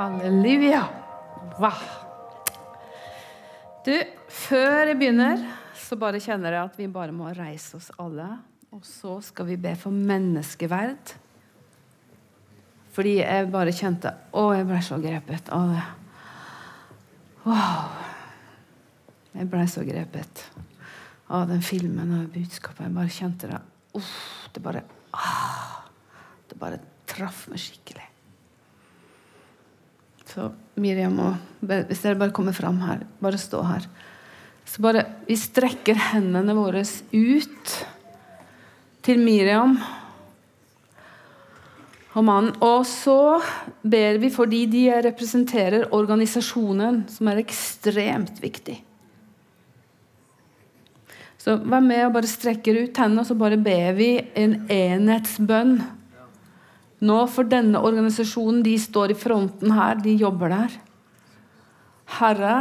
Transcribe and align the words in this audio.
Halleluja. 0.00 0.86
Wow. 1.60 1.80
Du, 3.84 3.92
før 4.32 4.88
jeg 4.88 4.96
begynner, 4.96 5.42
så 5.76 5.98
bare 6.00 6.22
kjenner 6.24 6.54
jeg 6.56 6.68
at 6.70 6.78
vi 6.80 6.86
bare 6.88 7.12
må 7.12 7.28
reise 7.36 7.76
oss 7.76 7.90
alle. 8.00 8.30
Og 8.72 8.80
så 8.88 9.18
skal 9.26 9.50
vi 9.50 9.58
be 9.60 9.74
for 9.76 9.92
menneskeverd. 9.92 11.12
Fordi 12.96 13.12
jeg 13.18 13.50
bare 13.52 13.74
kjente 13.76 14.14
Å, 14.32 14.46
jeg 14.56 14.66
ble 14.70 14.80
så 14.86 14.96
grepet 15.02 15.52
av 15.52 15.74
det. 15.74 15.84
Wow. 17.44 17.92
Jeg 19.36 19.50
ble 19.52 19.66
så 19.68 19.84
grepet 19.84 20.46
av 21.28 21.44
den 21.52 21.60
filmen 21.60 22.16
og 22.22 22.32
budskapet. 22.32 22.86
Jeg 22.88 22.96
bare 22.96 23.18
kjente 23.20 23.52
det. 23.52 23.60
Uff, 24.00 24.16
det 24.54 24.64
bare 24.64 24.86
ah, 25.12 25.84
Det 26.48 26.56
bare 26.56 26.80
traff 27.10 27.50
meg 27.52 27.60
skikkelig. 27.60 28.09
Så 30.30 30.50
Miriam 30.80 31.18
og 31.22 31.46
Hvis 31.60 32.02
dere 32.04 32.16
bare 32.16 32.32
kommer 32.32 32.54
fram 32.56 32.78
her, 32.80 33.02
bare 33.20 33.38
stå 33.38 33.62
her. 33.66 33.86
Så 34.64 34.82
bare 34.82 35.06
Vi 35.26 35.36
strekker 35.36 35.98
hendene 36.12 36.54
våre 36.56 36.84
ut 37.12 37.74
til 39.02 39.18
Miriam 39.20 39.78
og 42.14 42.24
mannen. 42.26 42.54
Og 42.64 42.84
så 42.88 43.40
ber 43.82 44.18
vi 44.22 44.30
fordi 44.34 44.64
de 44.70 44.84
representerer 45.06 45.90
organisasjonen, 45.94 47.04
som 47.10 47.30
er 47.30 47.42
ekstremt 47.42 48.40
viktig. 48.42 48.80
Så 51.40 51.56
vær 51.56 51.80
med 51.80 52.04
og 52.04 52.14
bare 52.18 52.28
strekker 52.28 52.82
ut 52.82 52.98
hendene, 53.00 53.22
og 53.22 53.28
så 53.30 53.36
bare 53.38 53.60
ber 53.60 53.94
vi 53.96 54.10
en 54.36 54.58
enhetsbønn. 54.68 55.78
Nå 57.00 57.18
for 57.32 57.48
denne 57.48 57.80
organisasjonen, 57.80 58.60
de 58.64 58.76
står 58.80 59.14
i 59.14 59.18
fronten 59.18 59.72
her, 59.72 60.00
de 60.04 60.14
jobber 60.20 60.52
der. 60.52 60.76
Herre, 62.18 62.56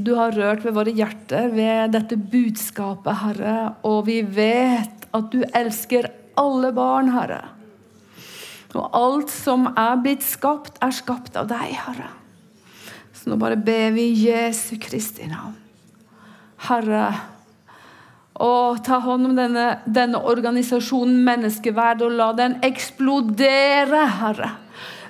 du 0.00 0.14
har 0.16 0.34
rørt 0.34 0.64
ved 0.64 0.74
våre 0.74 0.94
hjerter 0.96 1.50
ved 1.52 1.92
dette 1.94 2.16
budskapet, 2.18 3.12
Herre. 3.20 3.56
Og 3.86 4.06
vi 4.08 4.20
vet 4.24 5.06
at 5.14 5.30
du 5.30 5.42
elsker 5.44 6.08
alle 6.40 6.72
barn, 6.74 7.12
Herre. 7.14 7.42
Og 8.74 8.86
alt 8.96 9.32
som 9.34 9.68
er 9.74 9.98
blitt 10.02 10.24
skapt, 10.24 10.78
er 10.82 10.94
skapt 10.94 11.36
av 11.38 11.50
deg, 11.50 11.74
Herre. 11.84 12.08
Så 13.14 13.30
nå 13.30 13.36
bare 13.38 13.58
ber 13.60 13.90
vi 13.92 14.08
Jesu 14.24 14.78
Kristi 14.80 15.28
navn. 15.28 15.58
Herre, 16.66 17.04
og 18.40 18.80
ta 18.86 19.00
hånd 19.04 19.28
om 19.28 19.36
denne, 19.36 19.66
denne 19.84 20.20
organisasjonen 20.24 21.20
Menneskeverd, 21.26 22.04
og 22.06 22.16
la 22.16 22.30
den 22.38 22.56
eksplodere, 22.64 24.06
Herre. 24.20 24.54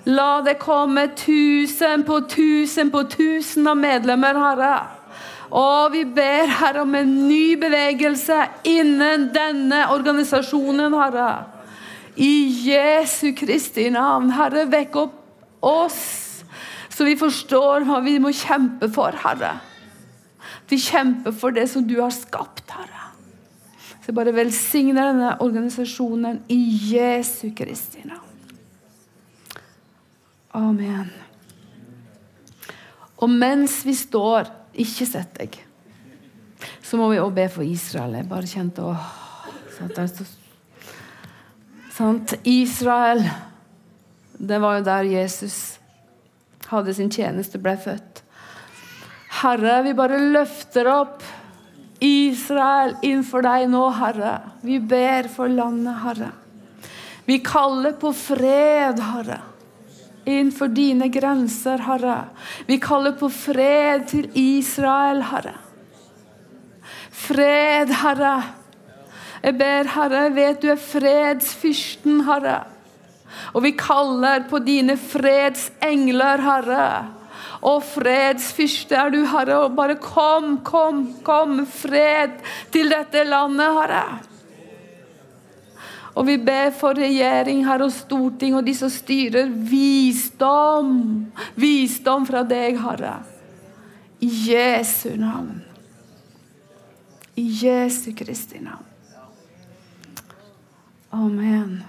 La 0.09 0.41
det 0.43 0.57
komme 0.59 1.11
tusen 1.15 2.03
på 2.09 2.23
tusen 2.31 2.91
på 2.91 3.05
tusen 3.13 3.69
av 3.71 3.79
medlemmer, 3.79 4.39
Herre. 4.41 4.73
Og 5.51 5.93
vi 5.95 6.05
ber, 6.07 6.51
Herre, 6.61 6.83
om 6.83 6.95
en 6.95 7.13
ny 7.29 7.57
bevegelse 7.61 8.39
innen 8.67 9.29
denne 9.35 9.85
organisasjonen, 9.95 10.95
Herre. 10.99 11.31
I 12.19 12.35
Jesu 12.67 13.31
Kristi 13.39 13.89
navn. 13.95 14.33
Herre, 14.35 14.67
vekk 14.71 14.99
opp 15.05 15.19
oss, 15.67 16.01
så 16.91 17.07
vi 17.07 17.15
forstår 17.19 17.87
hva 17.87 18.01
vi 18.03 18.17
må 18.23 18.33
kjempe 18.35 18.91
for, 18.95 19.15
Herre. 19.23 19.59
Vi 20.71 20.79
kjemper 20.83 21.35
for 21.35 21.55
det 21.55 21.69
som 21.71 21.87
du 21.87 21.99
har 22.01 22.15
skapt, 22.15 22.67
Herre. 22.71 23.00
Så 24.01 24.11
jeg 24.11 24.17
bare 24.17 24.33
velsigner 24.35 25.11
denne 25.11 25.33
organisasjonen 25.45 26.41
i 26.49 26.61
Jesu 26.95 27.51
Kristi 27.57 28.03
navn. 28.09 28.27
Amen. 30.57 31.11
Og 33.21 33.31
mens 33.31 33.83
vi 33.87 33.95
står 33.95 34.57
Ikke 34.81 35.05
sett 35.07 35.35
deg. 35.35 35.57
Så 36.81 36.97
må 36.97 37.09
vi 37.11 37.19
også 37.19 37.35
be 37.35 37.47
for 37.51 37.67
Israel. 37.67 38.15
Jeg 38.15 38.29
bare 38.31 38.49
kjente 38.49 38.85
åh, 38.87 39.09
så, 39.75 40.25
sant? 41.91 42.35
Israel, 42.47 43.25
det 44.39 44.61
var 44.63 44.79
jo 44.79 44.87
der 44.87 45.11
Jesus 45.11 45.81
hadde 46.71 46.95
sin 46.95 47.11
tjeneste, 47.11 47.59
ble 47.59 47.75
født. 47.83 48.23
Herre, 49.41 49.81
vi 49.85 49.97
bare 49.99 50.21
løfter 50.33 50.89
opp 50.93 51.25
Israel 52.01 52.97
innenfor 53.03 53.45
deg 53.45 53.69
nå, 53.71 53.85
Herre. 53.97 54.35
Vi 54.65 54.81
ber 54.81 55.29
for 55.33 55.53
landet, 55.53 56.01
Herre. 56.05 56.33
Vi 57.29 57.39
kaller 57.45 57.95
på 58.01 58.13
fred, 58.17 59.01
Herre 59.13 59.41
innenfor 60.25 60.69
dine 60.69 61.09
grenser, 61.09 61.79
Herre. 61.79 62.25
Vi 62.67 62.79
kaller 62.79 63.13
på 63.19 63.31
fred 63.33 64.07
til 64.11 64.31
Israel, 64.39 65.23
Herre. 65.31 65.57
Fred, 67.11 67.93
Herre. 68.03 68.35
Jeg 69.43 69.57
ber, 69.59 69.89
Herre, 69.95 70.27
jeg 70.29 70.35
vet 70.37 70.63
du 70.63 70.69
er 70.73 70.83
fredsfyrsten, 70.83 72.25
Herre. 72.29 72.61
Og 73.55 73.65
vi 73.65 73.73
kaller 73.79 74.45
på 74.51 74.61
dine 74.65 74.99
fredsengler, 75.01 76.45
Herre. 76.45 76.91
Og 77.61 77.83
fredsfyrste 77.85 78.97
er 78.97 79.13
du, 79.13 79.21
Herre. 79.29 79.59
Og 79.67 79.77
bare 79.77 79.99
kom, 80.01 80.59
kom, 80.65 81.05
kom, 81.27 81.61
fred 81.69 82.41
til 82.73 82.93
dette 82.93 83.25
landet, 83.29 83.77
Herre. 83.77 84.05
Og 86.19 86.27
vi 86.27 86.37
ber 86.43 86.73
for 86.75 86.99
regjering 86.99 87.63
her 87.69 87.85
og 87.85 87.93
storting 87.95 88.57
og 88.59 88.65
de 88.67 88.75
som 88.75 88.91
styrer. 88.93 89.51
Visdom! 89.71 90.95
Visdom 91.61 92.27
fra 92.29 92.43
deg, 92.49 92.81
Herre. 92.81 93.21
I 94.21 94.31
Jesu 94.51 95.15
navn. 95.21 95.63
I 97.41 97.47
Jesu 97.63 98.11
Kristi 98.17 98.61
navn. 98.61 98.87
Amen. 101.13 101.81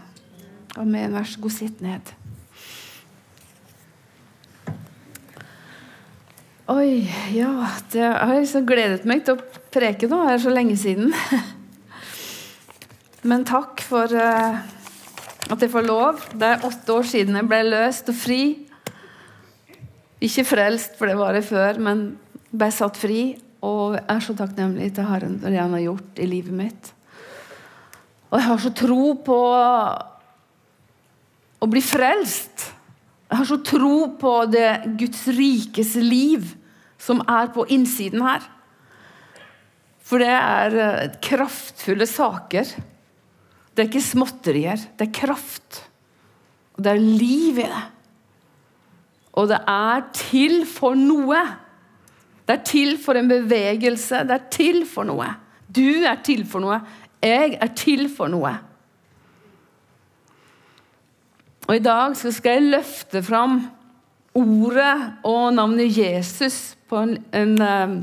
Amen. 0.78 1.14
Vær 1.14 1.28
så 1.28 1.42
god, 1.42 1.54
sitt 1.58 1.81
ned. 1.81 2.14
Oi, 6.72 7.04
ja 7.36 7.52
det, 7.92 8.00
Jeg 8.00 8.16
har 8.16 8.38
liksom 8.38 8.68
gledet 8.70 9.08
meg 9.09 9.26
til 9.28 9.36
å 9.36 9.62
preke 9.74 10.08
nå. 10.08 10.22
Det 10.24 10.36
er 10.38 10.44
så 10.44 10.52
lenge 10.54 10.76
siden. 10.80 11.09
Men 13.28 13.44
takk 13.48 13.82
for 13.84 14.14
uh, 14.16 14.62
at 15.52 15.66
jeg 15.66 15.72
får 15.74 15.84
lov. 15.84 16.22
Det 16.31 16.48
er 16.48 16.64
åtte 16.70 16.94
år 16.96 17.10
siden 17.10 17.36
jeg 17.36 17.50
ble 17.50 17.60
løst 17.68 18.12
og 18.14 18.16
fri. 18.16 18.44
Ikke 20.24 20.46
frelst, 20.48 20.96
for 20.96 21.12
det 21.12 21.18
var 21.20 21.36
jeg 21.36 21.48
før, 21.50 21.80
men 21.81 22.06
ble 22.54 22.70
satt 22.72 23.00
fri. 23.02 23.34
Og 23.66 23.98
jeg 23.98 24.06
er 24.14 24.24
så 24.24 24.36
takknemlig 24.38 24.92
til 24.96 25.10
Herren 25.10 25.40
for 25.42 25.52
det 25.52 25.60
han 25.60 25.74
har 25.76 25.84
gjort 25.90 26.22
i 26.22 26.30
livet 26.30 26.56
mitt. 26.56 26.92
Og 28.30 28.38
jeg 28.38 28.48
har 28.48 28.62
så 28.62 28.72
tro 28.78 29.10
på 29.26 29.40
å 31.58 31.72
bli 31.74 31.84
frelst. 31.84 32.70
Jeg 33.28 33.42
har 33.42 33.50
så 33.50 33.60
tro 33.66 33.96
på 34.22 34.36
det 34.54 34.70
Guds 35.02 35.26
rikes 35.34 35.98
liv 36.00 36.54
som 37.01 37.22
er 37.25 37.50
på 37.53 37.66
innsiden 37.73 38.22
her. 38.25 38.45
For 40.06 40.22
det 40.22 40.31
er 40.35 40.78
eh, 40.84 41.16
kraftfulle 41.23 42.07
saker. 42.09 42.75
Det 43.72 43.84
er 43.84 43.89
ikke 43.89 44.03
småtterier. 44.03 44.85
Det 45.00 45.07
er 45.07 45.16
kraft. 45.16 45.81
Og 46.75 46.84
det 46.85 46.94
er 46.94 47.03
liv 47.03 47.62
i 47.62 47.67
det. 47.67 47.84
Og 49.39 49.47
det 49.47 49.62
er 49.72 50.03
til 50.16 50.66
for 50.67 50.97
noe. 51.00 51.39
Det 52.44 52.57
er 52.57 52.66
til 52.67 52.98
for 53.00 53.15
en 53.15 53.30
bevegelse. 53.31 54.25
Det 54.27 54.36
er 54.36 54.50
til 54.51 54.83
for 54.89 55.07
noe. 55.07 55.30
Du 55.71 56.04
er 56.04 56.19
til 56.25 56.44
for 56.50 56.63
noe. 56.63 56.81
Jeg 57.24 57.56
er 57.62 57.71
til 57.77 58.09
for 58.12 58.31
noe. 58.31 58.51
Og 61.69 61.77
I 61.77 61.83
dag 61.86 62.18
skal 62.19 62.57
jeg 62.57 62.71
løfte 62.74 63.21
fram 63.24 63.62
ordet 64.36 64.95
og 65.27 65.54
navnet 65.56 65.95
Jesus 65.95 66.74
på 66.92 67.00
en, 67.00 67.16
en, 67.32 68.02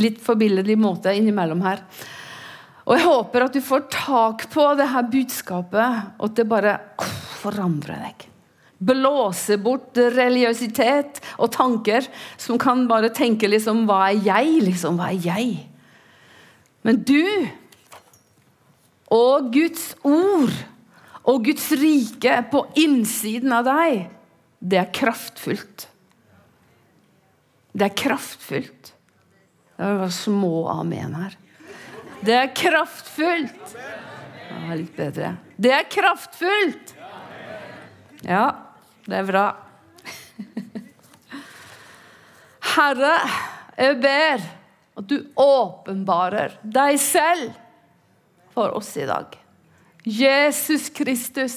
litt 0.00 0.20
forbilledlig 0.24 0.76
måte 0.80 1.14
innimellom 1.16 1.62
her. 1.64 1.80
Og 2.82 2.96
jeg 2.96 3.06
håper 3.06 3.46
at 3.46 3.56
du 3.56 3.62
får 3.64 3.86
tak 3.92 4.46
på 4.52 4.66
det 4.78 4.88
her 4.90 5.08
budskapet, 5.08 6.12
og 6.18 6.28
at 6.28 6.38
det 6.38 6.46
bare 6.50 6.76
forandrer 7.40 8.04
deg. 8.08 8.28
Blåse 8.82 9.58
bort 9.62 9.98
religiøsitet 10.16 11.20
og 11.38 11.52
tanker 11.54 12.08
som 12.40 12.58
kan 12.58 12.88
bare 12.90 13.12
tenke 13.14 13.46
liksom 13.46 13.84
Hva 13.86 14.08
er 14.08 14.24
jeg? 14.26 14.56
Liksom, 14.66 14.98
hva 14.98 15.12
er 15.12 15.20
jeg? 15.22 15.52
Men 16.82 16.98
du 17.06 17.22
og 19.12 19.52
Guds 19.54 19.92
ord 20.02 20.50
og 21.22 21.44
Guds 21.46 21.68
rike 21.78 22.40
på 22.50 22.64
innsiden 22.82 23.54
av 23.54 23.68
deg, 23.68 24.08
det 24.58 24.80
er 24.80 24.90
kraftfullt. 24.94 25.86
Det 27.72 27.88
er 27.88 27.94
kraftfullt. 27.96 28.92
Det 29.76 29.92
var 29.98 30.12
små 30.14 30.68
amen 30.68 31.14
her. 31.16 31.38
Det 32.22 32.34
er 32.38 32.50
kraftfullt. 32.54 33.76
Ja, 34.52 34.74
litt 34.76 34.92
bedre. 34.96 35.36
Det 35.56 35.72
er 35.74 35.88
kraftfullt. 35.90 36.92
Ja. 38.22 38.44
Det 39.04 39.16
er 39.18 39.26
bra. 39.26 39.46
Herre, 42.72 43.14
jeg 43.74 43.96
ber 44.00 44.44
at 45.00 45.08
du 45.10 45.16
åpenbarer 45.34 46.54
deg 46.62 47.00
selv 47.02 47.50
for 48.54 48.76
oss 48.78 48.92
i 49.00 49.06
dag. 49.08 49.34
Jesus 50.06 50.88
Kristus, 50.94 51.56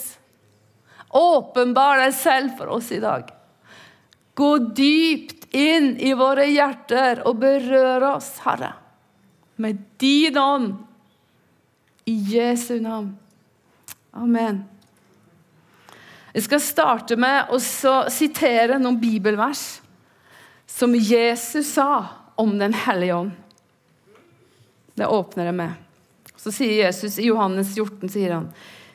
åpenbar 1.13 2.01
deg 2.01 2.17
selv 2.17 2.57
for 2.57 2.73
oss 2.79 2.89
i 2.95 3.01
dag. 3.03 3.29
Gå 4.35 4.51
dypt 4.75 5.44
inn 5.55 5.93
i 6.03 6.11
våre 6.17 6.45
hjerter 6.49 7.23
og 7.27 7.39
berør 7.39 8.09
oss, 8.15 8.33
Herre, 8.43 8.73
med 9.55 9.79
din 10.01 10.37
ånd. 10.37 10.73
I 12.05 12.13
Jesu 12.35 12.75
navn. 12.83 13.15
Amen. 14.13 14.59
Jeg 16.35 16.43
skal 16.45 16.61
starte 16.61 17.15
med 17.17 17.49
å 17.49 17.57
sitere 17.57 18.77
noen 18.77 18.99
bibelvers 19.01 19.79
som 20.69 20.93
Jesus 20.93 21.71
sa 21.73 22.05
om 22.35 22.53
Den 22.59 22.75
hellige 22.77 23.15
ånd. 23.15 23.31
Det 24.93 25.07
åpner 25.07 25.49
jeg 25.49 25.57
med. 25.57 25.73
Så 26.35 26.53
sier 26.53 26.83
Jesus 26.83 27.17
i 27.17 27.29
Johannes 27.31 27.73
14, 27.73 28.11
sier 28.11 28.35
han, 28.35 28.49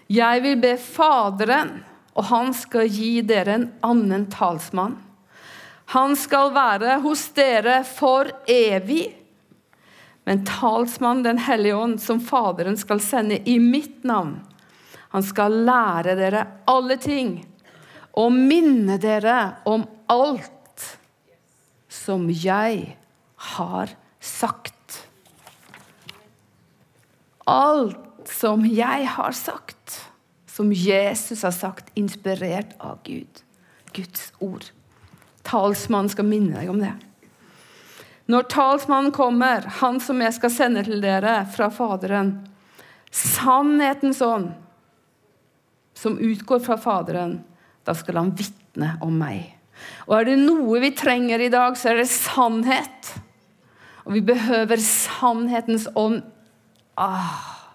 Jeg 0.07 0.43
vil 0.45 0.61
be 0.61 0.77
Faderen, 0.79 1.81
og 2.15 2.29
han 2.31 2.55
skal 2.55 2.87
gi 2.87 3.25
dere 3.27 3.57
en 3.57 3.69
annen 3.87 4.29
talsmann. 4.31 4.99
Han 5.91 6.15
skal 6.19 6.53
være 6.55 7.01
hos 7.03 7.25
dere 7.35 7.81
for 7.87 8.31
evig. 8.51 9.09
Men 10.29 10.45
talsmannen 10.47 11.25
Den 11.27 11.41
hellige 11.43 11.77
ånd, 11.77 11.99
som 12.03 12.21
Faderen 12.23 12.79
skal 12.79 13.01
sende 13.03 13.41
i 13.49 13.59
mitt 13.59 14.05
navn, 14.07 14.39
han 15.11 15.25
skal 15.27 15.57
lære 15.67 16.15
dere 16.15 16.45
alle 16.71 16.95
ting 17.03 17.41
og 18.15 18.31
minne 18.31 18.99
dere 19.03 19.57
om 19.67 19.83
alt 20.11 20.85
som 21.91 22.29
jeg 22.31 22.95
har 23.51 23.95
sagt. 24.23 25.01
Alt 27.51 28.31
som 28.31 28.63
jeg 28.63 29.09
har 29.17 29.35
sagt, 29.35 29.97
som 30.47 30.71
Jesus 30.71 31.43
har 31.43 31.55
sagt, 31.57 31.91
inspirert 31.99 32.77
av 32.79 33.03
Gud. 33.03 33.43
Guds 33.91 34.31
ord. 34.39 34.71
Talsmannen 35.51 36.13
skal 36.13 36.29
minne 36.31 36.61
deg 36.61 36.71
om 36.71 36.79
det. 36.79 36.93
Når 38.31 38.47
talsmannen 38.53 39.11
kommer, 39.11 39.65
han 39.81 39.99
som 40.03 40.21
jeg 40.23 40.37
skal 40.37 40.53
sende 40.55 40.85
til 40.87 41.01
dere 41.03 41.41
fra 41.51 41.67
Faderen, 41.75 42.37
sannhetens 43.11 44.21
ånd, 44.23 44.53
som 45.99 46.19
utgår 46.23 46.63
fra 46.63 46.77
Faderen, 46.79 47.41
da 47.83 47.97
skal 47.99 48.21
han 48.21 48.31
vitne 48.39 48.93
om 49.03 49.17
meg. 49.19 49.49
Og 50.07 50.15
er 50.21 50.29
det 50.29 50.37
noe 50.45 50.79
vi 50.85 50.93
trenger 50.95 51.43
i 51.43 51.51
dag, 51.51 51.75
så 51.75 51.91
er 51.91 52.03
det 52.03 52.11
sannhet. 52.13 53.11
Og 54.07 54.15
vi 54.15 54.23
behøver 54.31 54.79
sannhetens 54.85 55.89
ånd. 55.99 56.23
Ah, 57.01 57.67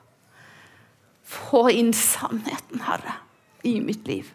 få 1.27 1.67
inn 1.73 1.91
sannheten, 1.97 2.79
Herre, 2.85 3.19
i 3.67 3.79
mitt 3.83 4.07
liv. 4.07 4.31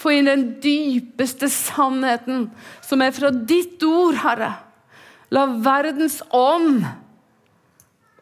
Få 0.00 0.14
inn 0.16 0.30
den 0.30 0.46
dypeste 0.62 1.50
sannheten, 1.52 2.48
som 2.80 3.04
er 3.04 3.12
fra 3.12 3.30
ditt 3.30 3.82
ord, 3.84 4.16
Herre. 4.22 4.54
La 5.30 5.44
verdens 5.62 6.22
ånd 6.34 6.82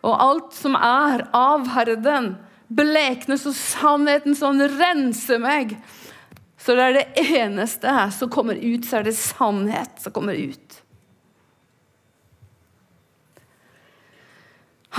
og 0.03 0.15
alt 0.15 0.53
som 0.55 0.77
er 0.79 1.25
av 1.35 1.71
Herren, 1.75 2.35
blekne 2.69 3.39
så 3.41 3.55
sannheten 3.57 4.37
sånn 4.39 4.61
renser 4.75 5.41
meg. 5.43 5.77
Så 6.59 6.75
det 6.77 6.85
er 6.85 6.97
det 6.99 7.25
eneste 7.39 7.95
som 8.15 8.31
kommer 8.33 8.59
ut, 8.59 8.85
så 8.85 9.01
er 9.01 9.09
det 9.09 9.17
sannhet 9.17 10.03
som 10.03 10.15
kommer 10.15 10.37
ut. 10.37 10.83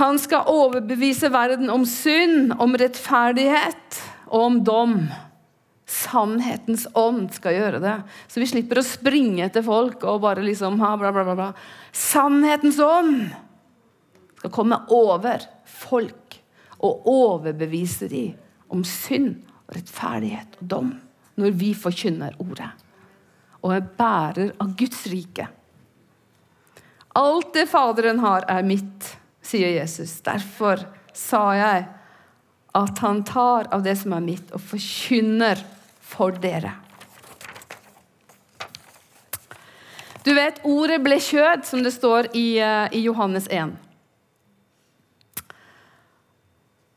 Han 0.00 0.16
skal 0.22 0.48
overbevise 0.48 1.28
verden 1.32 1.70
om 1.70 1.84
synd, 1.88 2.54
om 2.56 2.76
rettferdighet 2.78 3.98
og 4.30 4.46
om 4.46 4.62
dom. 4.64 4.94
Sannhetens 5.90 6.86
ånd 6.94 7.32
skal 7.34 7.56
gjøre 7.56 7.80
det. 7.82 7.96
Så 8.30 8.42
vi 8.42 8.48
slipper 8.50 8.78
å 8.78 8.86
springe 8.86 9.42
etter 9.48 9.64
folk 9.66 10.04
og 10.06 10.22
bare 10.22 10.44
liksom 10.46 10.78
ha 10.82 10.92
bla, 11.00 11.10
bla, 11.14 11.24
bla. 11.26 11.36
bla. 11.38 11.48
Sannhetens 11.90 12.78
ånd 12.84 13.24
skal 14.38 14.54
komme 14.54 14.78
over 14.94 15.42
folk 15.66 16.38
og 16.80 17.08
overbevise 17.10 18.08
dem 18.08 18.36
om 18.70 18.84
synd, 18.86 19.40
og 19.66 19.76
rettferdighet 19.76 20.56
og 20.62 20.70
dom 20.70 20.94
når 21.40 21.52
vi 21.58 21.74
forkynner 21.78 22.38
ordet 22.42 22.70
og 23.60 23.74
er 23.74 23.88
bærer 23.98 24.52
av 24.62 24.72
Guds 24.78 25.02
rike. 25.12 25.46
Alt 27.18 27.52
det 27.56 27.66
Faderen 27.68 28.22
har, 28.22 28.46
er 28.48 28.64
mitt, 28.64 29.08
sier 29.44 29.74
Jesus. 29.74 30.20
Derfor 30.24 30.80
sa 31.16 31.42
jeg 31.58 31.84
at 32.78 33.02
han 33.02 33.24
tar 33.26 33.68
av 33.74 33.82
det 33.84 33.96
som 34.00 34.14
er 34.16 34.24
mitt, 34.24 34.52
og 34.54 34.62
forkynner 34.62 35.60
for 36.10 36.34
dere. 36.42 36.74
Du 40.20 40.34
vet, 40.36 40.58
ordet 40.68 40.98
ble 41.02 41.16
kjød, 41.22 41.64
som 41.64 41.84
det 41.86 41.94
står 41.94 42.32
i, 42.36 42.58
eh, 42.60 42.90
i 42.92 43.06
Johannes 43.06 43.48
1 43.48 43.78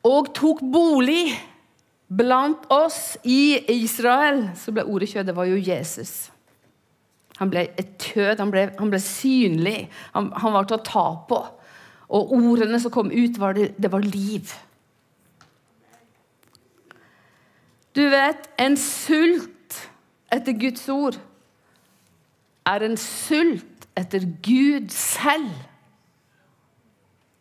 og 0.03 0.33
tok 0.35 0.61
bolig 0.67 1.31
blant 2.11 2.67
oss 2.73 3.15
i 3.23 3.55
Israel. 3.71 4.49
Så 4.59 4.73
ble 4.75 4.85
ordet 4.85 5.09
kjød. 5.13 5.29
Det 5.29 5.35
var 5.37 5.49
jo 5.49 5.59
Jesus. 5.59 6.29
Han 7.39 7.49
ble 7.49 7.65
et 7.79 7.95
kjød, 7.97 8.37
han 8.39 8.51
ble, 8.53 8.67
han 8.77 8.91
ble 8.91 8.99
synlig. 9.01 9.87
Han, 10.13 10.29
han, 10.35 10.53
var 10.53 10.67
til 10.69 10.77
å 10.77 10.85
ta 10.85 11.05
på. 11.29 11.39
Og 12.13 12.35
ordene 12.35 12.79
som 12.83 12.93
kom 12.93 13.09
ut, 13.09 13.39
var 13.41 13.57
det, 13.57 13.71
det 13.81 13.89
var 13.91 14.05
liv. 14.05 14.51
Du 17.93 18.01
vet, 18.09 18.49
en 18.57 18.77
sult 18.79 19.77
etter 20.33 20.55
Guds 20.57 20.87
ord 20.89 21.19
er 22.65 22.85
en 22.87 22.97
sult 22.97 23.87
etter 23.99 24.25
Gud 24.43 24.89
selv. 24.93 25.51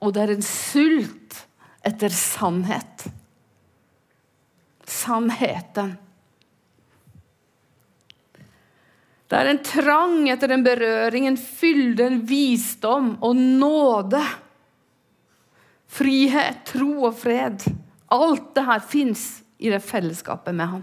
Og 0.03 0.13
det 0.13 0.25
er 0.25 0.35
en 0.35 0.45
sult 0.45 1.39
etter 1.87 2.13
sannhet. 2.13 3.07
Sannheten. 4.85 5.95
Det 9.33 9.39
er 9.39 9.49
en 9.49 9.63
trang 9.65 10.27
etter 10.29 10.53
en 10.53 10.65
berøring, 10.67 11.25
en 11.25 11.39
fylde, 11.41 12.05
en 12.05 12.19
visdom 12.29 13.15
og 13.25 13.39
nåde. 13.39 14.21
Frihet, 15.89 16.61
tro 16.69 17.07
og 17.09 17.17
fred. 17.17 17.65
Alt 18.13 18.51
det 18.59 18.67
her 18.67 18.85
fins 18.85 19.25
i 19.63 19.71
det 19.71 19.83
fellesskapet 19.85 20.57
med 20.59 20.71
Han. 20.75 20.83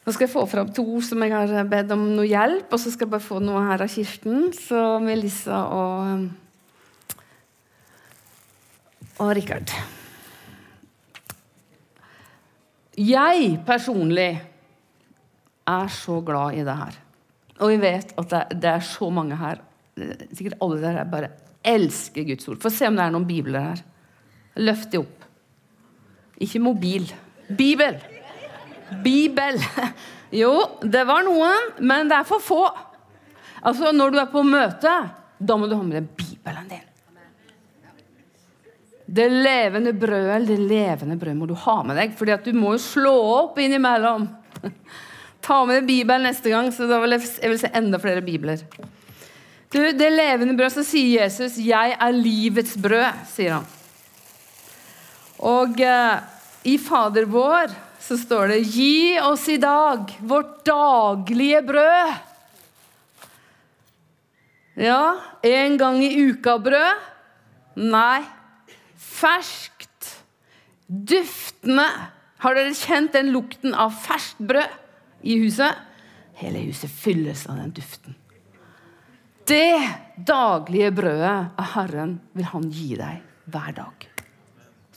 Nå 0.00 0.14
skal 0.16 0.26
jeg 0.26 0.32
få 0.32 0.42
fram 0.50 0.70
to 0.74 0.84
som 1.06 1.22
jeg 1.22 1.30
har 1.30 1.68
bedt 1.70 1.92
om 1.94 2.00
noe 2.16 2.26
hjelp, 2.26 2.72
og 2.72 2.80
så 2.82 2.90
skal 2.90 3.06
jeg 3.06 3.12
bare 3.12 3.22
få 3.22 3.38
noe 3.44 3.60
her 3.68 3.84
av 3.84 3.90
Kirsten. 3.92 4.48
Så 4.56 4.80
Melissa 5.04 5.60
og, 5.70 6.24
og 9.20 9.30
Rikard. 9.38 9.70
Jeg 12.98 13.52
personlig 13.68 14.32
er 15.70 15.92
så 15.94 16.18
glad 16.26 16.58
i 16.58 16.64
det 16.66 16.76
her. 16.80 16.98
Og 17.60 17.70
vi 17.70 17.78
vet 17.84 18.10
at 18.18 18.32
det, 18.32 18.42
det 18.64 18.72
er 18.72 18.84
så 18.84 19.12
mange 19.12 19.38
her 19.38 19.66
Sikkert 20.00 20.54
alle 20.64 20.78
dere 20.80 21.02
bare 21.12 21.28
elsker 21.66 22.24
Guds 22.24 22.46
ord. 22.48 22.60
Få 22.62 22.70
se 22.72 22.86
om 22.88 22.94
det 22.96 23.04
er 23.04 23.12
noen 23.12 23.26
bibler 23.28 23.66
her. 23.66 23.82
Løft 24.58 24.90
det 24.90 24.98
opp. 24.98 25.26
Ikke 26.40 26.60
mobil. 26.62 27.06
Bibel! 27.48 28.00
Bibel. 29.04 29.60
Jo, 30.30 30.52
det 30.82 31.02
var 31.08 31.24
noen, 31.26 31.72
men 31.82 32.10
det 32.10 32.20
er 32.20 32.26
for 32.28 32.42
få. 32.42 32.62
Altså, 33.66 33.90
Når 33.92 34.14
du 34.14 34.20
er 34.22 34.30
på 34.30 34.44
møte, 34.46 34.92
da 35.38 35.56
må 35.58 35.66
du 35.66 35.74
ha 35.74 35.82
med 35.82 35.98
deg 35.98 36.12
Bibelen 36.18 36.70
din. 36.70 36.86
Det 39.10 39.26
levende 39.26 39.90
brødet 39.98 40.44
det 40.46 40.60
levende 40.70 41.16
brødet 41.18 41.38
må 41.40 41.48
du 41.50 41.56
ha 41.58 41.80
med 41.82 41.98
deg, 41.98 42.12
fordi 42.14 42.34
at 42.36 42.44
du 42.46 42.54
må 42.54 42.76
jo 42.76 42.82
slå 42.84 43.14
opp 43.40 43.58
innimellom. 43.58 44.28
Ta 45.42 45.64
med 45.66 45.80
deg 45.80 45.88
Bibelen 45.88 46.28
neste 46.28 46.52
gang, 46.52 46.70
så 46.70 46.86
da 46.86 47.00
vil 47.02 47.16
jeg, 47.16 47.26
jeg 47.42 47.50
vil 47.50 47.58
se 47.58 47.72
enda 47.74 47.98
flere 47.98 48.22
bibler. 48.22 48.62
Du, 49.70 49.80
Det 49.98 50.12
levende 50.14 50.54
brød, 50.54 50.76
så 50.76 50.86
sier 50.86 51.24
Jesus 51.24 51.58
'Jeg 51.58 51.96
er 51.98 52.12
livets 52.14 52.76
brød', 52.78 53.26
sier 53.34 53.58
han. 53.58 53.66
Og 55.40 55.80
eh, 55.80 56.20
i 56.68 56.76
Fader 56.80 57.28
vår 57.30 57.72
så 58.00 58.16
står 58.20 58.52
det 58.52 58.58
'Gi 58.68 59.20
oss 59.20 59.46
i 59.48 59.56
dag 59.60 60.10
vårt 60.20 60.64
daglige 60.64 61.62
brød'. 61.64 62.18
Ja, 64.80 65.20
en 65.42 65.76
gang 65.76 66.00
i 66.04 66.14
uka 66.30 66.58
brød? 66.58 67.08
Nei. 67.76 68.22
Ferskt, 68.96 70.22
duftende 70.88 71.86
Har 72.40 72.56
dere 72.56 72.72
kjent 72.72 73.12
den 73.12 73.34
lukten 73.34 73.74
av 73.76 73.92
ferskt 73.92 74.38
brød 74.40 74.78
i 75.28 75.36
huset? 75.42 75.76
Hele 76.40 76.62
huset 76.64 76.88
fylles 76.88 77.42
av 77.52 77.58
den 77.60 77.74
duften. 77.76 78.16
Det 79.44 79.76
daglige 80.16 80.88
brødet 80.96 81.34
av 81.52 81.68
Herren 81.74 82.16
vil 82.32 82.48
Han 82.48 82.70
gi 82.72 82.94
deg 82.96 83.20
hver 83.52 83.76
dag. 83.76 84.09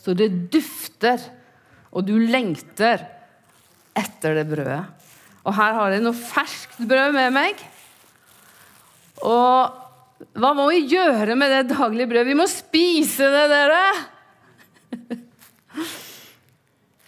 Så 0.04 0.12
det 0.16 0.28
dufter, 0.52 1.22
og 1.94 2.04
du 2.04 2.18
lengter 2.18 3.06
etter 3.96 4.36
det 4.36 4.46
brødet. 4.50 4.82
Og 5.44 5.56
her 5.56 5.76
har 5.78 5.94
jeg 5.94 6.04
noe 6.04 6.16
ferskt 6.16 6.82
brød 6.88 7.14
med 7.16 7.32
meg. 7.34 7.60
Og 9.24 10.30
hva 10.38 10.50
må 10.56 10.68
vi 10.70 10.84
gjøre 10.92 11.36
med 11.38 11.52
det 11.52 11.74
daglige 11.74 12.08
brødet? 12.10 12.30
Vi 12.30 12.38
må 12.38 12.48
spise 12.50 13.28
det, 13.32 13.44
dere! 13.52 13.84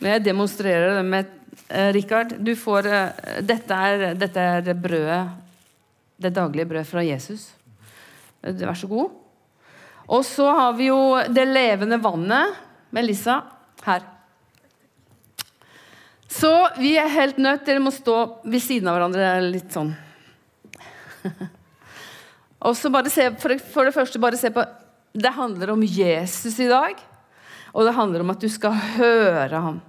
Jeg 0.06 0.20
demonstrerer 0.26 0.98
det 0.98 1.04
med 1.08 1.24
Richard. 1.24 1.92
Rikard. 1.94 2.34
Du 2.38 2.52
får 2.56 2.86
eh, 2.86 3.40
dette 3.42 3.74
er, 3.74 4.14
dette 4.14 4.40
er 4.40 4.74
brødet, 4.78 5.22
det 6.16 6.30
daglige 6.30 6.68
brødet 6.70 6.86
fra 6.86 7.02
Jesus. 7.02 7.48
Eh, 8.42 8.54
vær 8.54 8.76
så 8.78 8.86
god. 8.86 9.10
Og 10.06 10.22
så 10.24 10.46
har 10.46 10.76
vi 10.78 10.86
jo 10.92 11.16
det 11.26 11.46
levende 11.48 11.98
vannet. 11.98 12.54
Melissa, 12.90 13.42
her. 13.86 14.04
Så 16.28 16.52
vi 16.78 16.96
er 16.98 17.08
helt 17.08 17.38
nødt 17.38 17.64
Dere 17.66 17.80
må 17.80 17.92
stå 17.94 18.16
ved 18.44 18.62
siden 18.62 18.88
av 18.90 18.98
hverandre 18.98 19.28
litt 19.44 19.70
sånn. 19.72 19.92
Og 22.66 22.74
så 22.76 22.90
bare 22.92 23.12
se, 23.12 23.28
for 23.40 23.54
det 23.54 23.94
første, 23.94 24.20
bare 24.22 24.38
se 24.40 24.50
på 24.50 24.64
Det 25.16 25.32
handler 25.36 25.72
om 25.74 25.84
Jesus 25.86 26.58
i 26.60 26.68
dag. 26.70 26.98
Og 27.76 27.86
det 27.86 27.94
handler 27.96 28.24
om 28.24 28.32
at 28.32 28.42
du 28.42 28.48
skal 28.52 28.74
høre 28.96 29.60
ham, 29.60 29.80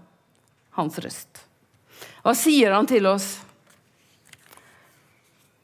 hans 0.75 0.97
røst. 1.03 1.43
Hva 2.23 2.33
sier 2.35 2.75
han 2.75 2.87
til 2.89 3.07
oss? 3.07 3.37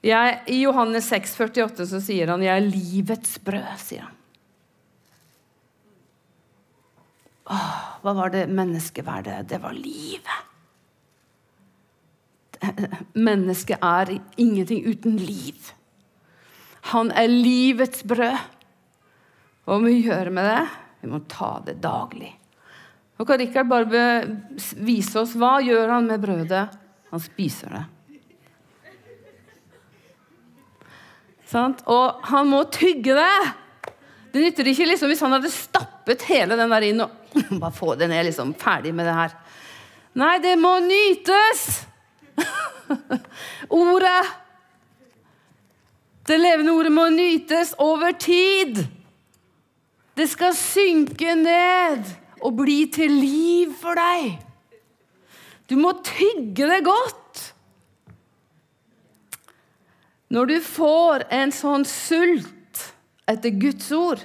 Jeg, 0.03 0.39
I 0.51 0.63
Johannes 0.63 1.07
6, 1.11 1.35
48 1.39 1.87
så 1.87 1.99
sier 2.03 2.27
han 2.31 2.41
'Jeg 2.43 2.55
er 2.57 2.67
livets 2.67 3.37
brød'. 3.39 3.79
sier 3.79 4.01
han. 4.03 4.15
Åh, 7.51 7.71
hva 8.03 8.13
var 8.15 8.31
det 8.31 8.47
menneskeverdet? 8.47 9.47
Det 9.49 9.59
var 9.63 9.75
livet. 9.75 10.39
Mennesket 13.13 13.83
er 13.83 14.13
ingenting 14.39 14.85
uten 14.87 15.17
liv. 15.19 15.73
Han 16.93 17.11
er 17.11 17.27
livets 17.31 18.03
brød. 18.07 18.37
Hva 19.63 19.79
må 19.79 19.91
vi 19.91 20.05
gjøre 20.05 20.31
med 20.35 20.47
det? 20.47 20.63
Vi 21.03 21.11
må 21.11 21.19
ta 21.31 21.57
det 21.65 21.81
daglig. 21.83 22.31
Nå 23.19 23.27
kan 23.27 23.39
Rikard 23.39 23.69
bare 23.69 24.05
vise 24.83 25.19
oss 25.21 25.35
hva 25.39 25.57
gjør 25.63 25.91
han 25.97 26.07
med 26.09 26.23
brødet. 26.23 26.63
Han 27.11 27.21
spiser 27.23 27.75
det. 27.75 27.83
Og 31.53 32.23
han 32.31 32.49
må 32.49 32.63
tygge 32.73 33.13
det. 33.13 33.35
Det 34.33 34.41
nytter 34.41 34.71
ikke 34.71 34.87
liksom 34.89 35.11
hvis 35.11 35.21
han 35.21 35.35
hadde 35.35 35.51
stappet 36.03 36.21
hele 36.27 36.55
den 36.59 36.69
der 36.69 36.83
inn 36.83 37.01
og 37.01 37.11
bare 37.61 37.73
få 37.73 37.95
det 37.95 38.09
ned, 38.11 38.25
liksom, 38.27 38.53
ferdig 38.59 38.93
med 38.93 39.07
det 39.07 39.15
her. 39.15 39.35
Nei, 40.19 40.37
det 40.43 40.57
må 40.59 40.77
nytes! 40.83 41.85
ordet 43.69 44.39
Det 46.25 46.37
levende 46.39 46.71
ordet 46.71 46.91
må 46.91 47.09
nytes 47.11 47.73
over 47.83 48.13
tid. 48.15 48.79
Det 50.15 50.27
skal 50.31 50.55
synke 50.55 51.35
ned 51.35 52.07
og 52.39 52.55
bli 52.55 52.85
til 52.91 53.11
liv 53.11 53.73
for 53.79 53.97
deg. 53.99 54.37
Du 55.67 55.75
må 55.79 55.91
tygge 56.03 56.67
det 56.69 56.79
godt. 56.85 57.41
Når 60.31 60.49
du 60.49 60.55
får 60.63 61.27
en 61.33 61.51
sånn 61.53 61.83
sult 61.87 62.85
etter 63.29 63.51
Guds 63.59 63.91
ord, 63.91 64.23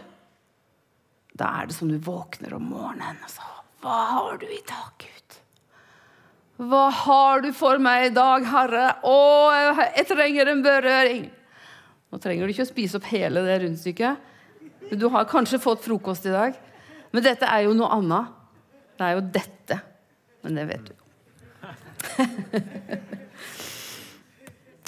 da 1.38 1.46
er 1.60 1.68
det 1.68 1.74
som 1.76 1.88
du 1.90 1.98
våkner 2.02 2.54
om 2.56 2.64
morgenen 2.72 3.18
og 3.22 3.30
så 3.30 3.42
Hva 3.82 3.98
har 4.10 4.38
du 4.40 4.46
i 4.50 4.62
dag, 4.66 4.90
Gud? 4.98 5.30
Hva 6.68 6.90
har 6.90 7.40
du 7.44 7.52
for 7.54 7.78
meg 7.78 8.06
i 8.08 8.14
dag, 8.14 8.42
Herre? 8.50 8.86
Å, 9.06 9.18
jeg 9.94 10.06
trenger 10.08 10.46
en 10.50 10.62
berøring. 10.64 11.30
Nå 12.10 12.18
trenger 12.18 12.42
du 12.42 12.50
ikke 12.54 12.66
å 12.66 12.72
spise 12.72 12.98
opp 12.98 13.06
hele 13.12 13.40
det 13.46 13.60
rundstykket. 13.62 14.14
Du 14.98 15.06
har 15.14 15.30
kanskje 15.30 15.62
fått 15.62 15.84
frokost 15.84 16.26
i 16.26 16.34
dag. 16.34 16.52
Men 17.14 17.24
dette 17.24 17.46
er 17.46 17.60
jo 17.68 17.72
noe 17.78 17.94
annet. 18.00 18.26
Det 18.98 19.04
er 19.06 19.12
jo 19.14 19.22
dette. 19.38 19.76
Men 20.42 20.50
det 20.58 20.64
vet 20.72 20.84
du 20.88 20.92
jo. 20.96 21.02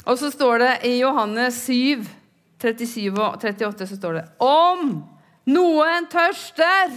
og 0.08 0.14
så 0.18 0.26
står 0.34 0.54
det 0.64 0.74
i 0.90 0.92
Johannes 0.98 1.54
7 1.68 2.02
37 2.60 3.08
og 3.14 3.40
38 3.40 3.88
så 3.88 3.96
står 3.96 4.12
det 4.18 4.24
Om 4.44 4.92
noen 5.48 6.08
tørster, 6.12 6.92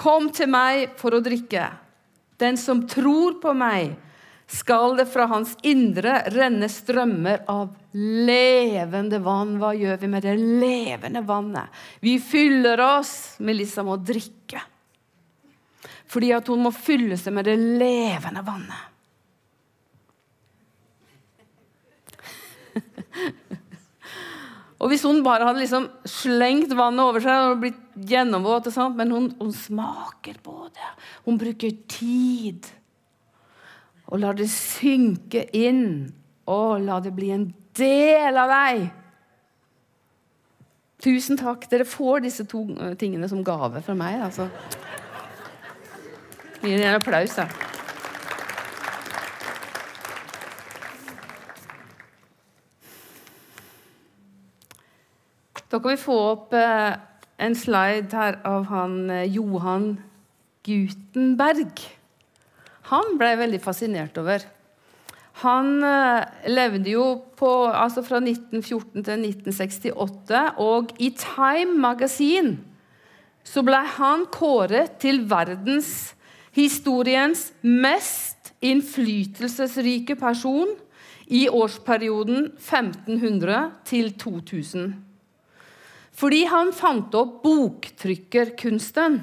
kom 0.00 0.30
til 0.32 0.48
meg 0.48 0.96
for 1.00 1.12
å 1.12 1.20
drikke. 1.24 1.66
Den 2.40 2.56
som 2.56 2.86
tror 2.88 3.36
på 3.42 3.52
meg, 3.52 3.98
skal 4.50 4.96
det 4.98 5.06
fra 5.12 5.28
hans 5.30 5.52
indre 5.62 6.24
renne 6.34 6.66
strømmer 6.72 7.44
av 7.50 7.68
levende 7.94 9.20
vann. 9.22 9.58
Hva 9.60 9.74
gjør 9.78 10.00
vi 10.00 10.08
med 10.10 10.24
det 10.26 10.34
levende 10.40 11.22
vannet? 11.22 11.70
Vi 12.02 12.18
fyller 12.18 12.80
oss 12.82 13.38
med 13.38 13.60
liksom 13.60 13.92
å 13.92 14.00
drikke. 14.00 14.64
Fordi 16.10 16.32
at 16.34 16.48
hun 16.50 16.64
må 16.64 16.72
fylle 16.74 17.16
seg 17.20 17.36
med 17.36 17.46
det 17.46 17.54
levende 17.60 18.42
vannet. 18.42 18.86
Og 24.80 24.88
hvis 24.88 25.04
hun 25.04 25.20
bare 25.24 25.44
hadde 25.44 25.60
liksom 25.60 25.90
slengt 26.08 26.72
vannet 26.76 27.04
over 27.04 27.20
seg 27.20 27.50
og 27.50 27.58
blitt 27.60 27.80
gjennomvåt, 28.08 28.70
men 28.96 29.12
hun, 29.12 29.26
hun, 29.36 29.52
smaker 29.52 30.38
på 30.40 30.54
det. 30.72 30.92
Hun 31.26 31.40
bruker 31.40 31.74
tid. 31.90 32.68
Og 34.08 34.22
lar 34.22 34.38
det 34.38 34.48
synke 34.52 35.44
inn. 35.52 36.08
Og 36.48 36.80
la 36.86 36.96
det 37.04 37.12
bli 37.14 37.28
en 37.34 37.50
del 37.76 38.40
av 38.40 38.54
deg. 38.54 38.86
Tusen 41.04 41.36
takk. 41.40 41.68
Dere 41.68 41.84
får 41.88 42.24
disse 42.24 42.48
to 42.48 42.64
tingene 43.00 43.28
som 43.28 43.44
gave 43.44 43.84
fra 43.84 43.96
meg. 43.96 44.16
altså. 44.30 44.48
Gi 46.64 46.72
en 46.76 46.96
applaus, 46.96 47.36
da. 47.36 47.46
Da 55.70 55.78
kan 55.78 55.94
vi 55.94 56.02
få 56.02 56.14
opp 56.32 56.54
eh, 56.58 56.96
en 57.38 57.54
slide 57.54 58.10
her 58.10 58.40
av 58.46 58.64
han 58.72 59.10
eh, 59.10 59.24
Johan 59.30 60.02
Gutenberg. 60.66 61.80
Han 62.90 63.18
ble 63.20 63.28
jeg 63.30 63.38
veldig 63.44 63.60
fascinert 63.62 64.18
over. 64.18 64.40
Han 65.44 65.84
eh, 65.86 66.24
levde 66.50 66.90
jo 66.90 67.22
på, 67.38 67.70
altså 67.70 68.02
fra 68.02 68.18
1914 68.18 69.06
til 69.06 69.22
1968, 69.28 70.58
og 70.58 70.90
i 70.98 71.14
Time 71.14 71.78
Magasin 71.78 72.58
så 73.46 73.62
ble 73.64 73.78
han 73.94 74.26
kåret 74.34 74.98
til 75.00 75.30
verdenshistoriens 75.30 77.52
mest 77.62 78.52
innflytelsesrike 78.60 80.16
person 80.18 80.68
i 81.30 81.48
årsperioden 81.48 82.52
1500 82.58 83.70
til 83.86 84.12
2000. 84.18 85.09
Fordi 86.20 86.42
han 86.50 86.72
fant 86.76 87.14
opp 87.16 87.38
boktrykkerkunsten. 87.44 89.20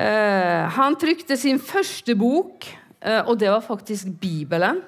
Uh, 0.00 0.70
han 0.76 0.96
trykte 1.00 1.36
sin 1.36 1.58
første 1.58 2.14
bok, 2.18 2.66
uh, 3.02 3.22
og 3.26 3.38
det 3.40 3.50
var 3.50 3.60
faktisk 3.66 4.06
Bibelen. 4.22 4.82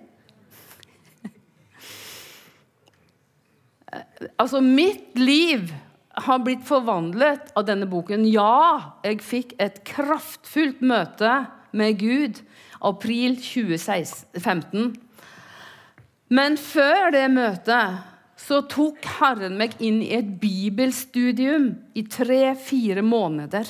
Altså, 4.36 4.60
mitt 4.60 5.16
liv 5.16 5.72
har 6.26 6.42
blitt 6.44 6.66
forvandlet 6.68 7.52
av 7.58 7.66
denne 7.68 7.88
boken. 7.90 8.26
Ja, 8.30 9.00
jeg 9.06 9.22
fikk 9.26 9.56
et 9.62 9.82
kraftfullt 9.88 10.82
møte 10.86 11.46
med 11.76 12.00
Gud 12.02 12.42
april 12.86 13.38
2015. 13.42 14.94
Men 16.30 16.58
før 16.62 17.10
det 17.16 17.26
møtet 17.34 18.06
så 18.40 18.62
tok 18.72 19.04
Herren 19.20 19.58
meg 19.60 19.76
inn 19.84 20.00
i 20.06 20.14
et 20.16 20.30
bibelstudium 20.42 21.72
i 21.98 22.06
tre-fire 22.08 23.04
måneder. 23.04 23.68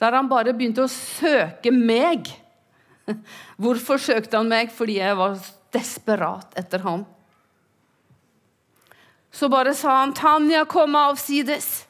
Der 0.00 0.16
han 0.18 0.28
bare 0.28 0.52
begynte 0.56 0.84
å 0.84 0.90
søke 0.90 1.72
meg. 1.72 2.28
Hvorfor 3.62 4.02
søkte 4.02 4.40
han 4.40 4.50
meg? 4.50 4.74
Fordi 4.74 4.98
jeg 4.98 5.16
var 5.16 5.38
desperat 5.74 6.58
etter 6.60 6.84
ham. 6.84 7.06
Så 9.34 9.48
bare 9.50 9.74
sa 9.74 9.98
han, 10.00 10.14
'Tanja, 10.14 10.64
kom 10.64 10.94
avsides.' 10.94 11.86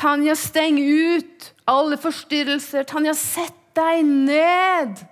Tanja, 0.00 0.32
steng 0.36 0.78
ut 0.80 1.50
alle 1.68 1.98
forstyrrelser. 2.00 2.86
Tanja, 2.88 3.12
sett 3.14 3.58
deg 3.76 4.00
ned. 4.06 5.02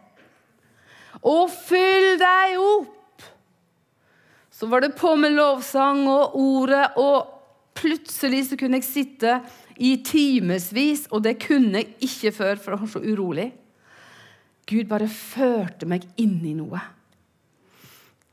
Og 1.21 1.51
fyll 1.53 2.17
deg 2.21 2.57
opp. 2.63 3.27
Så 4.51 4.67
var 4.67 4.81
det 4.81 4.97
på 4.97 5.13
med 5.21 5.37
lovsang 5.37 6.07
og 6.09 6.39
ordet, 6.41 6.97
og 6.97 7.29
plutselig 7.79 8.47
så 8.49 8.59
kunne 8.59 8.81
jeg 8.81 8.89
sitte 8.89 9.37
i 9.77 9.93
timevis, 10.03 11.05
og 11.13 11.23
det 11.23 11.37
kunne 11.45 11.83
jeg 11.83 11.93
ikke 12.09 12.33
før, 12.35 12.57
for 12.57 12.75
jeg 12.75 12.81
var 12.81 12.95
så 12.97 13.05
urolig. 13.05 13.51
Gud 14.69 14.89
bare 14.89 15.07
førte 15.09 15.87
meg 15.87 16.09
inn 16.17 16.41
i 16.49 16.57
noe. 16.57 16.81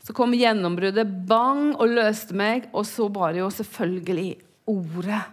Så 0.05 0.13
kom 0.13 0.35
gjennombruddet, 0.37 1.09
bang, 1.25 1.71
og 1.81 1.95
løste 1.97 2.37
meg. 2.37 2.69
Og 2.77 2.85
så 2.85 3.07
var 3.09 3.33
det 3.33 3.41
jo 3.41 3.49
selvfølgelig 3.53 4.29
ordet. 4.69 5.23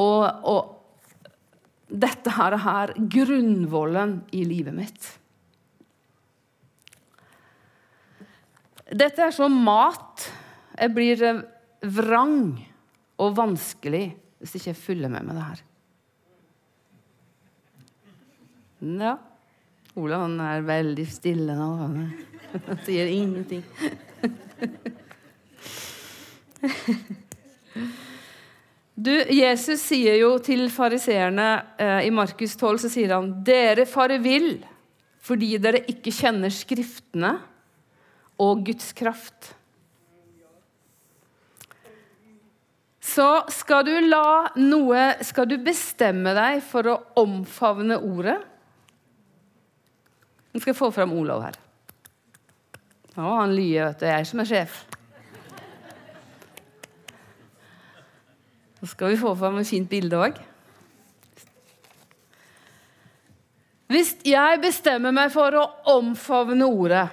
Og, 0.00 0.24
og 0.48 1.88
dette 1.88 2.32
her 2.32 2.56
er 2.56 2.94
grunnvollen 3.12 4.22
i 4.36 4.44
livet 4.48 4.76
mitt. 4.76 5.12
Dette 8.88 9.26
er 9.26 9.36
som 9.36 9.52
mat. 9.52 10.30
Jeg 10.78 10.94
blir 10.96 11.22
eh, 11.28 11.44
vrang 11.92 12.56
og 13.18 13.34
vanskelig 13.36 14.06
hvis 14.38 14.54
ikke 14.54 14.70
jeg 14.70 14.80
følger 14.80 15.10
med 15.12 15.26
med 15.26 15.36
det 15.36 15.48
her. 15.48 15.64
Ja. 19.02 19.16
Olav 19.98 20.24
han 20.26 20.38
er 20.42 20.66
veldig 20.66 21.06
stille 21.10 21.54
nå. 21.58 21.70
Han 22.68 22.78
sier 22.86 23.10
ingenting. 23.12 23.64
Du, 28.98 29.12
Jesus 29.30 29.84
sier 29.86 30.16
jo 30.18 30.32
til 30.42 30.64
fariseerne 30.74 31.46
eh, 31.78 32.08
i 32.08 32.10
Markus 32.10 32.56
12 32.58 32.80
så 32.82 32.88
sier 32.90 33.12
han, 33.14 33.30
dere 33.46 33.84
fare 33.86 34.16
vill 34.18 34.56
fordi 35.22 35.52
dere 35.62 35.84
ikke 35.92 36.10
kjenner 36.14 36.50
Skriftene 36.50 37.30
og 38.42 38.64
Guds 38.66 38.90
kraft. 38.96 39.52
Så 43.08 43.28
skal 43.54 43.86
du 43.86 43.94
la 44.04 44.50
noe 44.60 45.04
Skal 45.24 45.48
du 45.48 45.56
bestemme 45.64 46.34
deg 46.36 46.60
for 46.66 46.90
å 46.90 46.98
omfavne 47.22 47.96
ordet? 48.04 48.36
Nå 50.52 50.60
skal 50.60 50.72
jeg 50.72 50.78
få 50.78 50.90
fram 50.94 51.12
Olav 51.18 51.42
her. 51.44 51.58
Å, 53.18 53.26
han 53.40 53.54
lyer, 53.56 53.90
vet 53.90 54.02
du. 54.02 54.06
Jeg 54.08 54.28
som 54.30 54.42
er 54.42 54.48
sjef. 54.48 54.78
Så 58.78 58.92
skal 58.92 59.12
vi 59.12 59.18
få 59.18 59.34
fram 59.38 59.58
et 59.58 59.68
fint 59.68 59.90
bilde 59.90 60.18
òg. 60.18 60.38
Hvis 63.88 64.12
jeg 64.28 64.60
bestemmer 64.62 65.14
meg 65.16 65.32
for 65.32 65.54
å 65.56 65.64
omfavne 65.96 66.68
ordet, 66.68 67.06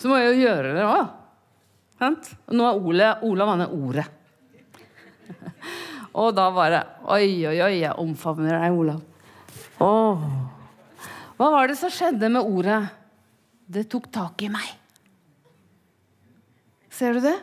så 0.00 0.10
må 0.10 0.18
jeg 0.18 0.32
jo 0.32 0.44
gjøre 0.44 0.74
det 0.76 0.86
òg. 0.86 1.16
Og 2.00 2.56
nå 2.56 2.66
er 2.66 2.80
Ole, 2.90 3.08
Olav 3.28 3.52
han 3.52 3.64
er 3.66 3.74
ordet. 3.76 4.06
Og 6.20 6.32
da 6.34 6.46
bare 6.50 6.80
Oi, 7.12 7.46
oi, 7.46 7.58
oi, 7.60 7.74
jeg 7.82 7.92
omfavner 8.00 8.56
deg, 8.56 8.78
Olav. 8.82 9.02
Åh. 9.84 10.24
Hva 11.40 11.46
var 11.48 11.70
det 11.70 11.78
som 11.80 11.88
skjedde 11.88 12.28
med 12.28 12.44
ordet? 12.44 12.82
Det 13.64 13.86
tok 13.88 14.10
tak 14.12 14.42
i 14.44 14.50
meg. 14.52 14.66
Ser 16.92 17.16
du 17.16 17.22
det? 17.24 17.38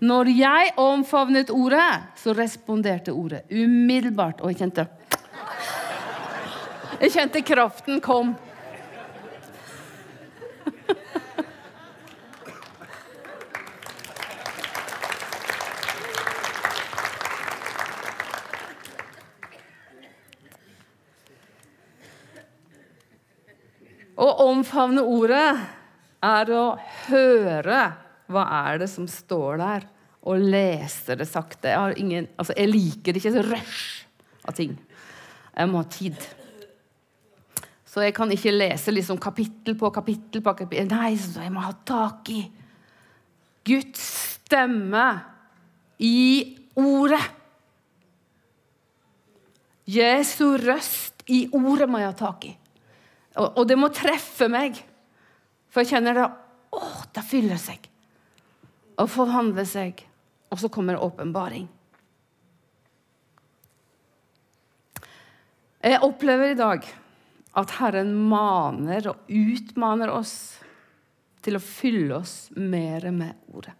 Når 0.00 0.30
jeg 0.32 0.72
omfavnet 0.80 1.52
ordet, 1.52 2.16
så 2.16 2.32
responderte 2.32 3.12
ordet 3.12 3.42
umiddelbart. 3.52 4.40
Og 4.40 4.54
jeg 4.54 4.62
kjente 4.64 4.88
Jeg 6.96 7.12
kjente 7.12 7.44
kraften 7.44 8.00
kom. 8.00 8.32
Å 24.16 24.26
omfavne 24.66 25.02
ordet 25.06 25.50
er 26.26 26.50
å 26.50 26.64
høre 27.06 27.82
hva 28.26 28.42
er 28.66 28.80
det 28.82 28.88
som 28.90 29.06
står 29.06 29.60
der, 29.60 29.84
og 30.26 30.42
lese 30.42 31.14
det 31.14 31.28
sakte. 31.30 31.70
Jeg, 31.70 31.98
ingen, 32.02 32.26
altså 32.34 32.56
jeg 32.56 32.72
liker 32.72 33.14
ikke 33.18 33.30
så 33.36 33.44
rush 33.46 34.02
av 34.42 34.56
ting. 34.58 34.74
Jeg 35.54 35.70
må 35.70 35.84
ha 35.84 35.86
tid. 35.86 36.18
Så 37.86 38.02
jeg 38.02 38.16
kan 38.16 38.32
ikke 38.34 38.56
lese 38.56 38.90
liksom 38.90 39.20
kapittel 39.22 39.78
på 39.78 39.92
kapittel 39.94 40.42
på 40.42 40.56
kapittel. 40.58 40.90
Nei, 40.90 41.14
jeg 41.14 41.54
må 41.54 41.62
ha 41.62 41.72
tak 41.86 42.26
i 42.34 42.42
Guds 43.66 44.02
stemme 44.34 45.06
i 46.02 46.18
ordet. 46.74 47.22
Jesu 49.86 50.56
røst 50.58 51.22
i 51.30 51.44
ordet 51.54 51.86
må 51.86 52.02
jeg 52.02 52.10
ha 52.10 52.18
tak 52.18 52.50
i. 52.50 52.56
Og, 53.36 53.58
og 53.60 53.64
det 53.68 53.76
må 53.78 53.90
treffe 53.94 54.48
meg. 54.52 54.78
For 55.70 55.84
jeg 55.84 55.96
kjenner 55.96 56.16
det 56.16 56.26
Å, 56.76 56.82
det 57.14 57.24
fyller 57.24 57.60
seg. 57.60 57.86
Og 59.00 59.08
forvandler 59.12 59.68
seg. 59.68 60.02
Og 60.52 60.60
så 60.60 60.70
kommer 60.72 61.00
åpenbaring. 61.02 61.66
Jeg 65.86 66.02
opplever 66.02 66.50
i 66.50 66.58
dag 66.58 66.86
at 67.56 67.74
Herren 67.78 68.12
maner 68.28 69.06
og 69.12 69.28
utmaner 69.30 70.10
oss 70.12 70.36
til 71.46 71.58
å 71.58 71.62
fylle 71.62 72.18
oss 72.18 72.48
mer 72.58 73.06
med 73.14 73.36
Ordet. 73.54 73.74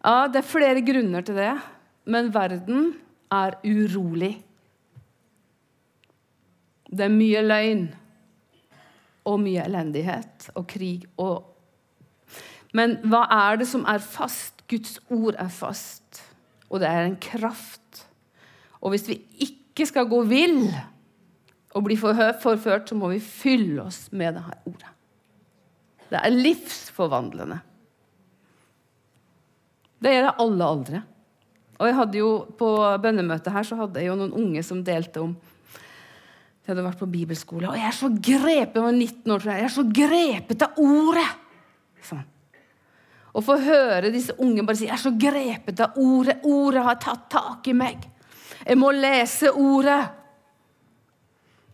Ja, 0.00 0.26
Det 0.28 0.40
er 0.40 0.48
flere 0.48 0.82
grunner 0.82 1.22
til 1.22 1.36
det, 1.36 1.52
men 2.10 2.32
verden 2.32 2.94
er 3.30 3.58
urolig. 3.62 4.32
Det 6.90 7.06
er 7.06 7.12
mye 7.14 7.42
løgn 7.44 7.84
og 9.30 9.38
mye 9.42 9.62
elendighet 9.62 10.50
og 10.56 10.66
krig. 10.70 11.06
Og 11.20 11.46
Men 12.74 12.98
hva 13.10 13.24
er 13.34 13.60
det 13.60 13.68
som 13.70 13.84
er 13.88 14.02
fast? 14.02 14.56
Guds 14.70 15.00
ord 15.10 15.34
er 15.34 15.48
fast, 15.50 16.20
og 16.70 16.78
det 16.78 16.86
er 16.86 17.02
en 17.02 17.16
kraft. 17.18 18.04
Og 18.78 18.92
hvis 18.94 19.08
vi 19.08 19.16
ikke 19.42 19.88
skal 19.88 20.06
gå 20.06 20.20
vill 20.30 20.68
og 21.74 21.84
bli 21.88 21.96
forført, 21.98 22.86
så 22.88 22.94
må 22.94 23.10
vi 23.10 23.18
fylle 23.18 23.82
oss 23.82 24.04
med 24.14 24.38
dette 24.38 24.54
ordet. 24.70 24.92
Det 26.10 26.18
er 26.18 26.34
livsforvandlende. 26.34 27.58
Det 30.00 30.14
gjelder 30.14 30.38
alle 30.42 30.70
aldre. 30.74 31.02
Og 31.80 31.88
jeg 31.88 31.96
hadde 31.96 32.18
jo 32.18 32.30
På 32.58 32.70
bønnemøtet 33.02 33.52
her 33.52 33.66
så 33.66 33.76
hadde 33.78 34.00
jeg 34.00 34.10
jo 34.10 34.18
noen 34.20 34.34
unge 34.36 34.62
som 34.64 34.82
delte 34.84 35.22
om 35.22 35.34
De 36.60 36.72
hadde 36.72 36.84
vært 36.84 37.00
på 37.00 37.08
bibelskole. 37.10 37.70
Og 37.70 37.78
jeg 37.78 37.88
er 37.88 37.96
så 37.96 38.10
grepet 38.12 38.76
jeg 38.76 38.84
var 38.84 38.92
19 38.92 39.32
år, 39.32 39.40
tror 39.40 39.52
jeg. 39.52 39.62
Jeg 39.62 39.68
er 39.70 39.74
så 39.76 39.86
grepet 40.00 40.66
av 40.66 40.82
ordet! 40.84 41.30
Sånn. 42.04 42.26
Og 43.30 43.44
få 43.46 43.56
høre 43.62 44.10
disse 44.10 44.34
unge 44.42 44.64
bare 44.66 44.78
si 44.78 44.88
jeg 44.88 44.96
er 44.96 45.02
så 45.02 45.12
grepet 45.14 45.82
av 45.84 45.98
ordet. 46.02 46.40
Ordet 46.46 46.84
har 46.86 46.98
tatt 47.02 47.28
tak 47.32 47.68
i 47.70 47.76
meg. 47.76 48.06
Jeg 48.64 48.78
må 48.78 48.90
lese 48.92 49.52
ordet. 49.54 50.00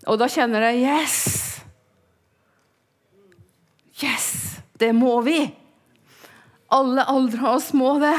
Og 0.06 0.18
da 0.20 0.28
kjenner 0.30 0.68
jeg 0.68 0.84
Yes! 0.84 1.20
Yes! 3.96 4.26
Det 4.76 4.92
må 4.92 5.18
vi! 5.24 5.40
Alle 6.76 7.06
aldre 7.08 7.40
av 7.40 7.56
oss 7.56 7.70
må 7.76 7.94
det. 8.02 8.16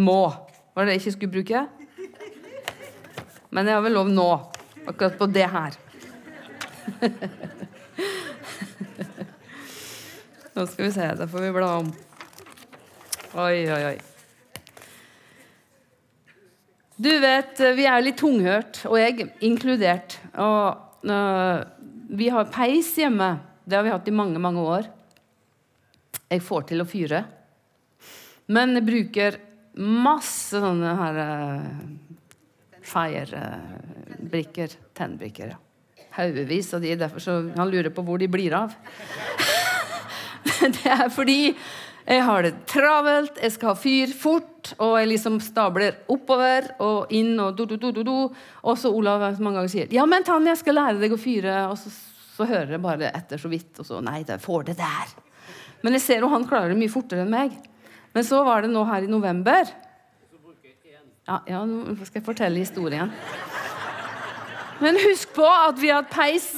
Må. 0.00 0.32
Var 0.72 0.88
det 0.88 0.96
jeg 0.96 1.02
ikke 1.02 1.14
skulle 1.16 1.34
bruke? 1.36 1.62
Men 3.52 3.68
jeg 3.68 3.76
har 3.76 3.84
vel 3.84 3.96
lov 3.98 4.08
nå. 4.08 4.30
Akkurat 4.88 5.18
på 5.20 5.26
det 5.28 5.48
her. 5.52 5.74
Nå 10.56 10.64
skal 10.70 10.84
vi 10.86 10.92
se. 10.94 11.14
Da 11.18 11.26
får 11.28 11.40
vi 11.44 11.50
bla 11.52 11.68
om. 11.82 11.90
Oi, 13.42 13.58
oi, 13.68 13.82
oi. 13.90 13.98
Du 17.02 17.10
vet, 17.20 17.60
vi 17.76 17.84
er 17.88 18.02
litt 18.04 18.18
tunghørt, 18.20 18.82
og 18.88 18.96
jeg 19.00 19.28
inkludert. 19.44 20.16
Og 20.40 21.08
øh, 21.08 21.60
vi 22.12 22.28
har 22.32 22.52
peis 22.52 22.92
hjemme. 23.00 23.34
Det 23.64 23.76
har 23.76 23.84
vi 23.84 23.92
hatt 23.92 24.08
i 24.08 24.14
mange, 24.16 24.40
mange 24.40 24.64
år. 24.64 24.88
Jeg 26.32 26.40
får 26.44 26.62
til 26.70 26.80
å 26.80 26.88
fyre. 26.88 27.20
Men 28.52 28.76
jeg 28.78 28.88
bruker 28.88 29.36
masse 29.76 30.60
sånne 30.60 30.92
her 30.98 31.14
uh, 31.20 32.11
fire-brikker. 32.92 34.74
Uh, 34.76 34.90
Tennbrikker. 34.96 35.54
Ja. 35.54 35.58
Haugevis 36.18 36.74
av 36.76 36.84
de. 36.84 36.94
Derfor 37.00 37.24
så 37.24 37.38
han 37.56 37.70
lurer 37.72 37.92
på 37.94 38.04
hvor 38.04 38.20
de 38.20 38.28
blir 38.30 38.54
av. 38.56 38.74
det 40.76 40.92
er 40.92 41.08
fordi 41.12 41.54
jeg 42.02 42.22
har 42.26 42.42
det 42.42 42.52
travelt, 42.66 43.36
jeg 43.38 43.54
skal 43.54 43.70
ha 43.70 43.76
fyr 43.78 44.10
fort, 44.18 44.72
og 44.82 44.96
jeg 44.98 45.12
liksom 45.12 45.38
stabler 45.42 46.00
oppover 46.10 46.72
og 46.82 47.12
inn 47.14 47.36
og 47.38 47.54
do, 47.58 47.66
do, 47.70 47.78
do, 47.78 48.02
do. 48.02 48.16
Og 48.66 48.78
så 48.78 48.90
Olav 48.90 49.22
mange 49.38 49.60
ganger 49.60 49.70
sier 49.70 49.92
'Ja, 49.92 50.06
men 50.06 50.24
Tanja, 50.26 50.50
jeg 50.50 50.62
skal 50.64 50.74
lære 50.74 50.98
deg 50.98 51.14
å 51.14 51.20
fyre.' 51.20 51.70
Og 51.70 51.78
så, 51.78 51.90
så 52.34 52.44
hører 52.44 52.74
jeg 52.74 52.82
bare 52.82 53.12
etter 53.14 53.38
så 53.38 53.48
vidt, 53.48 53.78
og 53.78 53.86
så 53.86 54.00
'Nei, 54.02 54.24
jeg 54.26 54.40
får 54.40 54.64
det 54.64 54.76
der'. 54.82 55.14
Men 55.82 55.92
jeg 55.94 56.02
ser 56.02 56.20
jo 56.20 56.28
han 56.28 56.46
klarer 56.46 56.74
det 56.74 56.78
mye 56.78 56.90
fortere 56.90 57.22
enn 57.22 57.30
meg. 57.30 57.54
Men 58.14 58.24
så 58.24 58.42
var 58.44 58.62
det 58.62 58.70
nå 58.70 58.84
her 58.84 59.02
i 59.02 59.10
november. 59.10 59.70
Ja, 61.28 61.42
ja 61.46 61.64
nå 61.66 61.94
skal 62.02 62.20
jeg 62.20 62.26
fortelle 62.26 62.62
historien. 62.62 63.12
Men 64.82 64.98
husk 64.98 65.34
på 65.36 65.46
at 65.46 65.78
vi 65.78 65.92
har 65.92 66.02
hatt 66.02 66.10
peis 66.10 66.48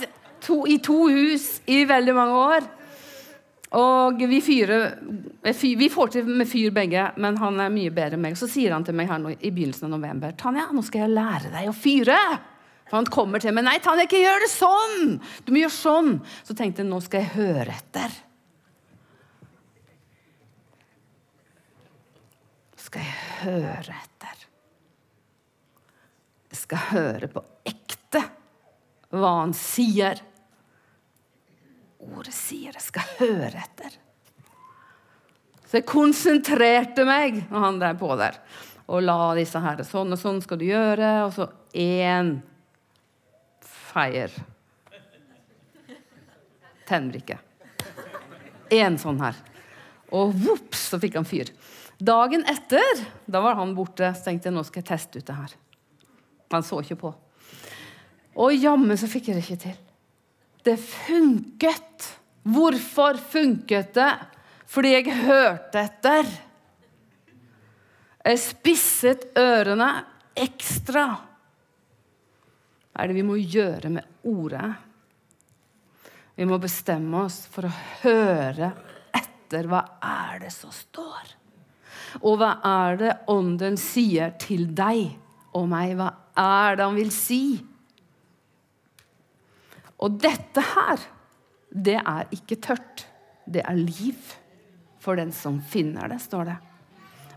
to, 0.45 0.63
i 0.67 0.79
to 0.83 1.07
hus 1.13 1.59
i 1.69 1.83
veldig 1.89 2.15
mange 2.17 2.41
år. 2.41 2.71
Og 3.75 4.21
vi, 4.31 4.39
fyrer, 4.45 4.99
vi 5.43 5.89
får 5.91 6.13
til 6.15 6.29
med 6.31 6.47
fyr 6.47 6.71
begge, 6.75 7.09
men 7.21 7.39
han 7.41 7.59
er 7.61 7.73
mye 7.75 7.93
bedre 7.95 8.17
enn 8.17 8.23
meg. 8.23 8.37
Så 8.39 8.49
sier 8.51 8.73
han 8.75 8.87
til 8.87 8.95
meg 8.97 9.11
her 9.11 9.21
nå, 9.21 9.35
i 9.35 9.51
begynnelsen 9.51 9.89
av 9.89 9.97
november 9.97 10.37
Tanja, 10.39 10.69
nå 10.71 10.85
skal 10.87 11.05
jeg 11.05 11.17
lære 11.17 11.51
deg 11.57 11.71
å 11.71 11.75
fyre. 11.77 12.19
For 12.85 13.01
han 13.01 13.09
kommer 13.11 13.43
til 13.43 13.55
meg. 13.57 13.65
'Nei, 13.67 13.81
Tanja, 13.83 14.05
ikke 14.07 14.21
gjør 14.21 14.45
det 14.45 14.53
sånn! 14.53 15.19
Du 15.45 15.51
må 15.53 15.65
gjøre 15.65 15.75
sånn.' 15.75 16.15
Så 16.47 16.55
tenkte 16.55 16.85
jeg 16.85 16.91
nå 16.91 17.01
skal 17.03 17.25
jeg 17.25 17.35
høre 17.35 17.75
etter. 17.75 18.15
Skal 22.85 23.05
jeg 23.05 23.17
høre 23.45 23.97
etter. 23.97 24.45
Jeg 26.53 26.61
skal 26.61 26.87
høre 26.93 27.29
på 27.33 27.43
ekte 27.67 28.23
hva 29.15 29.31
han 29.41 29.55
sier 29.57 30.21
ordet 32.05 32.35
sier. 32.37 32.75
Jeg 32.75 32.85
skal 32.85 33.15
høre 33.21 33.63
etter. 33.63 33.97
Så 35.65 35.81
jeg 35.81 35.89
konsentrerte 35.89 37.07
meg 37.09 37.41
når 37.49 37.67
han 37.69 37.81
drev 37.81 38.01
på 38.03 38.11
der. 38.21 38.39
Og 38.85 39.01
la 39.03 39.33
disse 39.39 39.61
her 39.65 39.81
Sånn 39.89 40.13
og 40.13 40.21
sånn 40.21 40.43
skal 40.45 40.61
du 40.61 40.67
gjøre. 40.69 41.13
Og 41.25 41.33
så 41.35 41.49
én 41.73 42.37
feier. 43.65 44.35
Tennbrikke. 46.85 47.41
Én 48.75 49.01
sånn 49.01 49.23
her. 49.25 49.39
Og 50.15 50.35
vops, 50.37 50.91
så 50.93 51.01
fikk 51.03 51.17
han 51.19 51.27
fyr. 51.27 51.51
Dagen 51.99 52.45
etter 52.51 53.05
da 53.27 53.41
var 53.45 53.59
han 53.61 53.75
borte. 53.77 54.11
Så 54.15 54.29
tenkte 54.29 54.51
jeg 54.51 54.57
nå 54.57 54.65
skal 54.67 54.83
jeg 54.83 54.91
teste 54.91 55.21
ut 55.21 55.29
det 55.29 55.37
her. 55.39 55.57
Han 56.55 56.67
så 56.67 56.81
ikke 56.83 57.01
på. 57.01 57.13
Og 58.45 58.55
jammen 58.57 58.99
så 58.99 59.09
fikk 59.11 59.31
jeg 59.31 59.39
det 59.39 59.45
ikke 59.45 59.63
til. 59.69 59.77
Det 60.65 60.79
funket. 60.81 62.09
Hvorfor 62.45 63.19
funket 63.19 63.95
det? 63.97 64.13
Fordi 64.71 64.95
jeg 64.97 65.21
hørte 65.25 65.85
etter. 65.85 66.33
Jeg 68.25 68.41
spisset 68.41 69.29
ørene 69.39 69.91
ekstra. 70.35 71.05
Hva 72.95 73.03
er 73.03 73.11
det 73.11 73.19
vi 73.19 73.27
må 73.27 73.37
gjøre 73.39 73.91
med 73.93 74.27
ordet? 74.31 74.73
Vi 76.35 76.47
må 76.49 76.59
bestemme 76.59 77.25
oss 77.27 77.45
for 77.51 77.69
å 77.69 77.77
høre 78.03 78.73
etter 79.15 79.69
hva 79.71 79.85
er 80.03 80.45
det 80.47 80.53
som 80.55 80.73
står. 80.75 81.35
Og 82.23 82.39
hva 82.41 82.57
er 82.69 82.99
det 83.01 83.13
Ånden 83.33 83.79
sier 83.81 84.35
til 84.41 84.69
deg 84.77 85.17
og 85.55 85.67
meg? 85.71 85.97
Hva 85.99 86.11
er 86.39 86.79
det 86.79 86.87
han 86.87 86.99
vil 86.99 87.13
si? 87.15 87.43
Og 90.05 90.19
dette 90.21 90.63
her, 90.75 91.03
det 91.71 91.99
er 92.01 92.31
ikke 92.35 92.61
tørt. 92.63 93.07
Det 93.45 93.65
er 93.65 93.77
liv 93.79 94.33
for 95.03 95.19
den 95.21 95.33
som 95.37 95.61
finner 95.61 96.09
det, 96.09 96.21
står 96.23 96.49
det. 96.49 96.57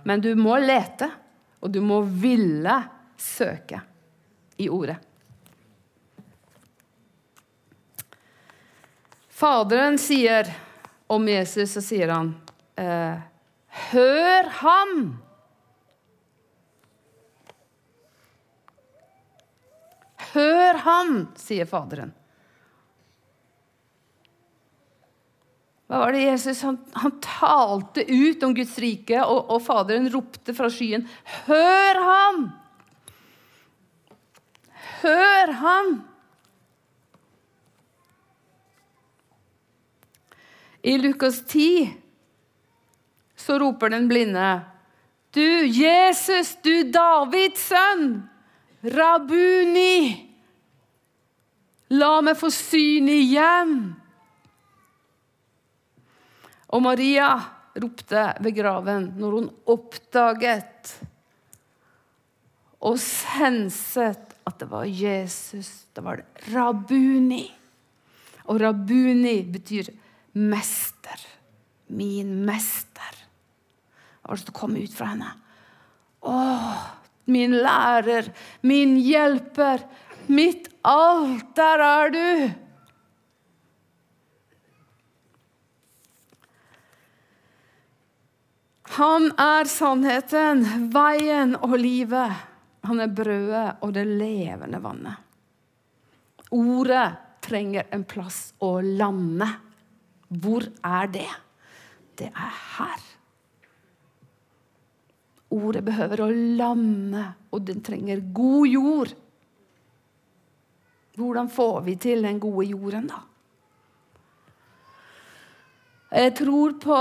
Men 0.08 0.24
du 0.24 0.30
må 0.40 0.56
lete, 0.62 1.10
og 1.60 1.72
du 1.74 1.82
må 1.84 2.00
ville 2.02 2.78
søke 3.20 3.82
i 4.62 4.70
ordet. 4.72 4.98
Faderen 9.38 10.00
sier 10.02 10.48
om 11.12 11.28
Jesus, 11.30 11.76
så 11.76 11.84
sier 11.84 12.10
han 12.10 12.32
eh, 12.80 13.20
Hør 13.92 14.50
ham! 14.62 14.94
Hør 20.34 20.80
ham, 20.84 21.14
sier 21.40 21.68
Faderen. 21.70 22.14
Hva 25.88 26.02
var 26.02 26.12
det 26.12 26.26
Jesus 26.26 26.60
han, 26.68 26.76
han 27.00 27.14
talte 27.24 28.04
ut 28.04 28.42
om 28.44 28.54
Guds 28.56 28.74
rike, 28.84 29.22
og, 29.24 29.46
og, 29.48 29.62
Faderen 29.64 30.10
ropte 30.12 30.56
fra 30.56 30.68
skyen, 30.72 31.08
'Hør 31.48 32.02
ham!' 32.04 32.50
Hør 34.98 35.52
ham! 35.62 35.92
I 40.84 40.98
Lukas 40.98 41.40
10 41.46 42.07
så 43.48 43.58
roper 43.62 43.94
den 43.94 44.10
blinde, 44.12 44.48
'Du 45.32 45.68
Jesus, 45.72 46.56
du 46.64 46.92
Davids 46.92 47.70
sønn, 47.70 48.10
Rabuni, 48.84 50.28
la 51.96 52.18
meg 52.22 52.38
få 52.40 52.52
syn 52.52 53.08
igjen.' 53.12 53.80
Og 56.76 56.84
Maria 56.84 57.30
ropte 57.80 58.24
ved 58.44 58.56
graven 58.58 59.14
når 59.16 59.38
hun 59.38 59.52
oppdaget 59.72 60.98
og 62.88 62.98
senset 63.02 64.36
at 64.48 64.60
det 64.62 64.68
var 64.70 64.86
Jesus. 64.86 65.88
Det 65.94 66.04
var 66.04 66.22
det 66.22 66.52
Rabuni. 66.54 67.46
Og 68.48 68.62
Rabuni 68.62 69.42
betyr 69.44 69.90
mester. 70.34 71.24
Min 71.88 72.46
mester. 72.46 73.17
Det 74.28 74.32
var 74.34 74.38
det 74.38 74.44
som 74.44 74.54
kom 74.54 74.74
ut 74.76 74.92
fra 74.92 75.06
henne. 75.14 75.28
Å, 76.28 76.40
min 77.32 77.54
lærer, 77.64 78.28
min 78.68 78.98
hjelper. 79.00 79.86
Mitt 80.28 80.68
alt, 80.84 81.54
der 81.56 81.84
er 81.86 82.12
du. 82.12 82.28
Han 88.98 89.32
er 89.40 89.72
sannheten, 89.72 90.68
veien 90.92 91.56
og 91.56 91.80
livet. 91.80 92.44
Han 92.84 93.00
er 93.00 93.16
brødet 93.24 93.68
og 93.80 93.96
det 93.96 94.10
levende 94.12 94.84
vannet. 94.84 95.24
Ordet 96.52 97.08
trenger 97.48 97.88
en 97.96 98.04
plass 98.04 98.50
å 98.60 98.76
lande. 98.84 99.54
Hvor 100.28 100.68
er 100.84 101.14
det? 101.16 101.30
Det 102.20 102.28
er 102.28 102.66
her. 102.76 103.07
Ordet 105.56 105.84
behøver 105.88 106.26
å 106.26 106.32
lande, 106.32 107.24
og 107.56 107.64
den 107.68 107.80
trenger 107.86 108.20
god 108.36 108.68
jord. 108.68 109.14
Hvordan 111.18 111.48
får 111.50 111.80
vi 111.86 111.96
til 112.02 112.28
den 112.28 112.42
gode 112.42 112.68
jorden, 112.68 113.08
da? 113.10 113.24
Jeg 116.08 116.34
tror 116.40 116.76
på 116.80 116.98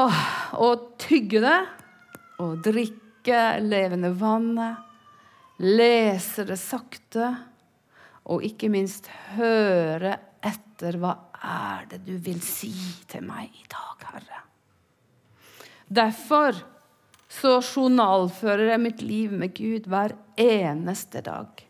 å 0.67 0.71
tygge 0.99 1.43
det 1.43 1.59
og 2.43 2.63
drikke 2.65 3.43
levende 3.63 4.11
vannet, 4.19 4.83
lese 5.63 6.45
det 6.49 6.59
sakte, 6.61 7.29
og 8.27 8.43
ikke 8.47 8.71
minst 8.73 9.07
høre 9.37 10.17
etter 10.43 10.99
hva 11.01 11.13
er 11.39 11.87
det 11.93 12.01
du 12.07 12.17
vil 12.23 12.41
si 12.43 12.73
til 13.09 13.23
meg 13.27 13.53
i 13.55 13.69
dag, 13.71 14.09
Herre. 14.11 14.41
Derfor 15.87 16.59
så 17.29 17.59
journalfører 17.59 18.71
jeg 18.73 18.83
mitt 18.83 19.03
liv 19.03 19.33
med 19.35 19.55
Gud 19.57 19.89
hver 19.91 20.15
eneste 20.39 21.23
dag. 21.27 21.63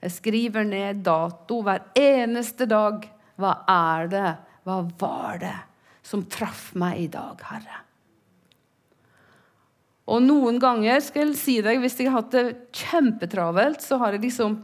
Jeg 0.00 0.14
skriver 0.14 0.64
ned 0.68 1.02
dato 1.06 1.60
hver 1.66 1.88
eneste 1.98 2.68
dag. 2.70 3.04
Hva 3.36 3.52
er 3.68 4.12
det, 4.12 4.28
hva 4.64 4.78
var 5.00 5.42
det 5.42 5.56
som 6.06 6.24
traff 6.30 6.70
meg 6.78 7.02
i 7.04 7.10
dag, 7.12 7.42
Herre? 7.50 7.82
Og 10.06 10.22
noen 10.22 10.60
ganger 10.62 11.02
skal 11.02 11.32
jeg 11.32 11.38
si 11.40 11.56
deg, 11.64 11.80
hvis 11.82 11.98
jeg 11.98 12.08
har 12.08 12.20
hatt 12.20 12.34
det 12.34 12.70
kjempetravelt, 12.78 13.82
så 13.82 13.98
har, 13.98 14.14
liksom, 14.22 14.54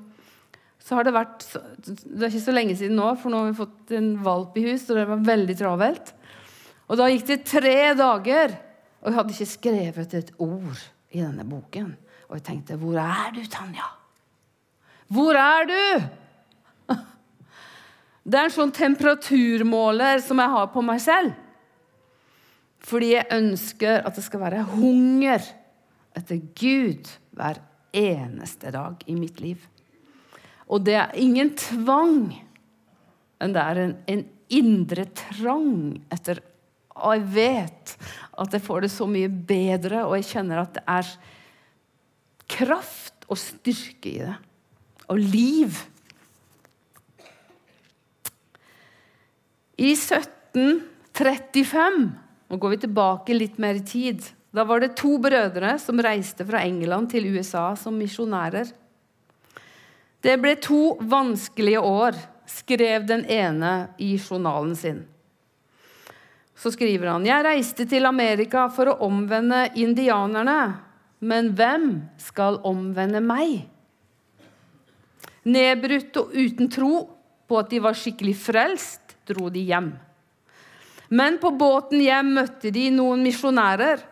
så 0.79 0.99
har 0.99 1.09
det 1.09 1.17
vært 1.17 1.47
Det 1.51 2.21
er 2.21 2.29
ikke 2.29 2.45
så 2.45 2.55
lenge 2.55 2.77
siden 2.79 2.95
nå, 3.01 3.09
for 3.19 3.33
nå 3.33 3.43
har 3.43 3.51
vi 3.51 3.59
fått 3.59 3.95
en 3.99 4.13
valp 4.23 4.57
i 4.61 4.69
hus, 4.69 4.87
og 4.89 5.01
det 5.01 5.09
var 5.11 5.25
veldig 5.27 5.57
travelt. 5.59 6.13
Og 6.87 7.01
da 7.01 7.09
gikk 7.11 7.27
det 7.33 7.41
tre 7.49 7.77
dager, 7.99 8.55
og 9.03 9.11
jeg 9.11 9.19
hadde 9.19 9.35
ikke 9.35 9.51
skrevet 9.51 10.13
et 10.15 10.31
ord 10.39 10.83
i 11.11 11.21
denne 11.21 11.45
boken. 11.47 11.91
Og 12.31 12.37
jeg 12.39 12.45
tenkte, 12.47 12.79
hvor 12.79 12.99
er 13.03 13.33
du, 13.35 13.43
Tanja? 13.51 13.89
Hvor 15.13 15.37
er 15.37 15.67
du? 15.69 16.95
Det 18.23 18.39
er 18.39 18.47
en 18.47 18.55
sånn 18.55 18.75
temperaturmåler 18.75 20.23
som 20.23 20.39
jeg 20.39 20.55
har 20.55 20.71
på 20.71 20.85
meg 20.87 21.03
selv. 21.03 21.35
Fordi 22.83 23.11
jeg 23.17 23.31
ønsker 23.35 24.07
at 24.07 24.15
det 24.19 24.25
skal 24.25 24.43
være 24.45 24.63
hunger 24.71 25.43
etter 26.19 26.39
Gud 26.59 27.11
hver 27.35 27.59
eneste 27.93 28.71
dag 28.75 29.03
i 29.11 29.17
mitt 29.19 29.43
liv. 29.43 29.59
Og 30.71 30.87
det 30.87 30.95
er 31.01 31.19
ingen 31.19 31.53
tvang, 31.59 32.31
men 33.43 33.55
det 33.55 33.67
er 33.67 33.83
en, 33.83 33.95
en 34.15 34.25
indre 34.53 35.09
trang 35.19 35.99
etter 36.13 36.41
Og 36.97 37.13
jeg 37.17 37.25
vet 37.35 37.97
at 38.43 38.53
jeg 38.53 38.63
får 38.65 38.81
det 38.85 38.91
så 38.93 39.07
mye 39.09 39.29
bedre, 39.29 40.07
og 40.07 40.15
jeg 40.19 40.31
kjenner 40.35 40.59
at 40.63 40.75
det 40.77 40.85
er 40.89 41.07
kraft 42.53 43.15
og 43.29 43.39
styrke 43.41 44.09
i 44.11 44.19
det. 44.25 44.37
Og 45.13 45.19
liv. 45.19 45.71
I 49.81 49.93
1735 49.97 52.11
Nå 52.53 52.57
går 52.61 52.71
vi 52.75 52.83
tilbake 52.83 53.33
litt 53.33 53.57
mer 53.57 53.81
i 53.81 53.87
tid. 53.89 54.21
Da 54.53 54.61
var 54.69 54.77
det 54.83 54.99
to 55.01 55.17
brødre 55.17 55.81
som 55.81 55.97
reiste 56.05 56.45
fra 56.45 56.61
England 56.69 57.09
til 57.15 57.25
USA 57.33 57.73
som 57.81 57.97
misjonærer. 57.97 58.69
Det 60.23 60.37
ble 60.39 60.53
to 60.61 61.01
vanskelige 61.01 61.81
år, 61.81 62.13
skrev 62.45 63.09
den 63.09 63.25
ene 63.25 63.89
i 63.97 64.21
journalen 64.21 64.77
sin. 64.77 65.01
Så 66.59 66.73
skriver 66.75 67.11
han 67.15 67.27
Jeg 67.27 67.45
reiste 67.47 67.87
til 67.89 68.07
Amerika 68.07 68.69
for 68.73 68.93
å 68.93 68.99
omvende 69.07 69.67
indianerne. 69.79 70.61
Men 71.23 71.53
hvem 71.55 71.87
skal 72.19 72.59
omvende 72.67 73.23
meg? 73.23 73.63
Nedbrutt 75.47 76.19
og 76.19 76.35
uten 76.35 76.71
tro 76.71 76.95
på 77.51 77.59
at 77.59 77.71
de 77.71 77.79
var 77.83 77.99
skikkelig 77.99 78.35
frelst, 78.39 79.15
dro 79.27 79.49
de 79.53 79.63
hjem. 79.69 79.93
Men 81.13 81.37
på 81.43 81.51
båten 81.55 82.01
hjem 82.03 82.33
møtte 82.39 82.73
de 82.75 82.87
noen 82.95 83.23
misjonærer 83.27 84.03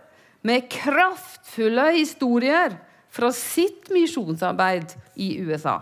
med 0.47 0.69
kraftfulle 0.73 1.91
historier 1.97 2.77
fra 3.11 3.31
sitt 3.35 3.91
misjonsarbeid 3.93 4.95
i 5.21 5.33
USA. 5.43 5.81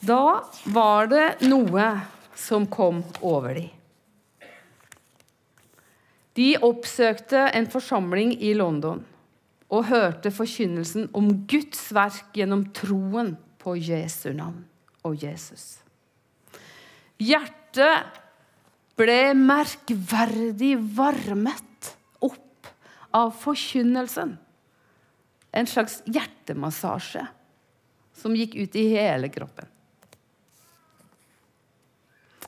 Da 0.00 0.44
var 0.64 1.08
det 1.08 1.26
noe 1.48 1.86
som 2.36 2.66
kom 2.68 3.02
over 3.24 3.56
dem. 3.56 3.72
De 6.36 6.50
oppsøkte 6.60 7.46
en 7.56 7.66
forsamling 7.72 8.34
i 8.44 8.52
London 8.52 9.00
og 9.72 9.86
hørte 9.88 10.28
forkynnelsen 10.34 11.08
om 11.16 11.30
Guds 11.48 11.86
verk 11.96 12.36
gjennom 12.36 12.66
troen 12.76 13.32
på 13.62 13.72
Jesu 13.80 14.34
navn 14.36 14.66
og 15.06 15.16
Jesus. 15.22 15.78
Hjertet 17.16 18.20
ble 19.00 19.32
merkverdig 19.38 20.74
varmet 20.96 21.92
opp 22.20 22.68
av 23.16 23.32
forkynnelsen. 23.40 24.36
En 25.56 25.70
slags 25.70 26.02
hjertemassasje 26.04 27.24
som 28.16 28.36
gikk 28.36 28.58
ut 28.60 28.76
i 28.76 28.84
hele 28.92 29.32
kroppen. 29.32 29.72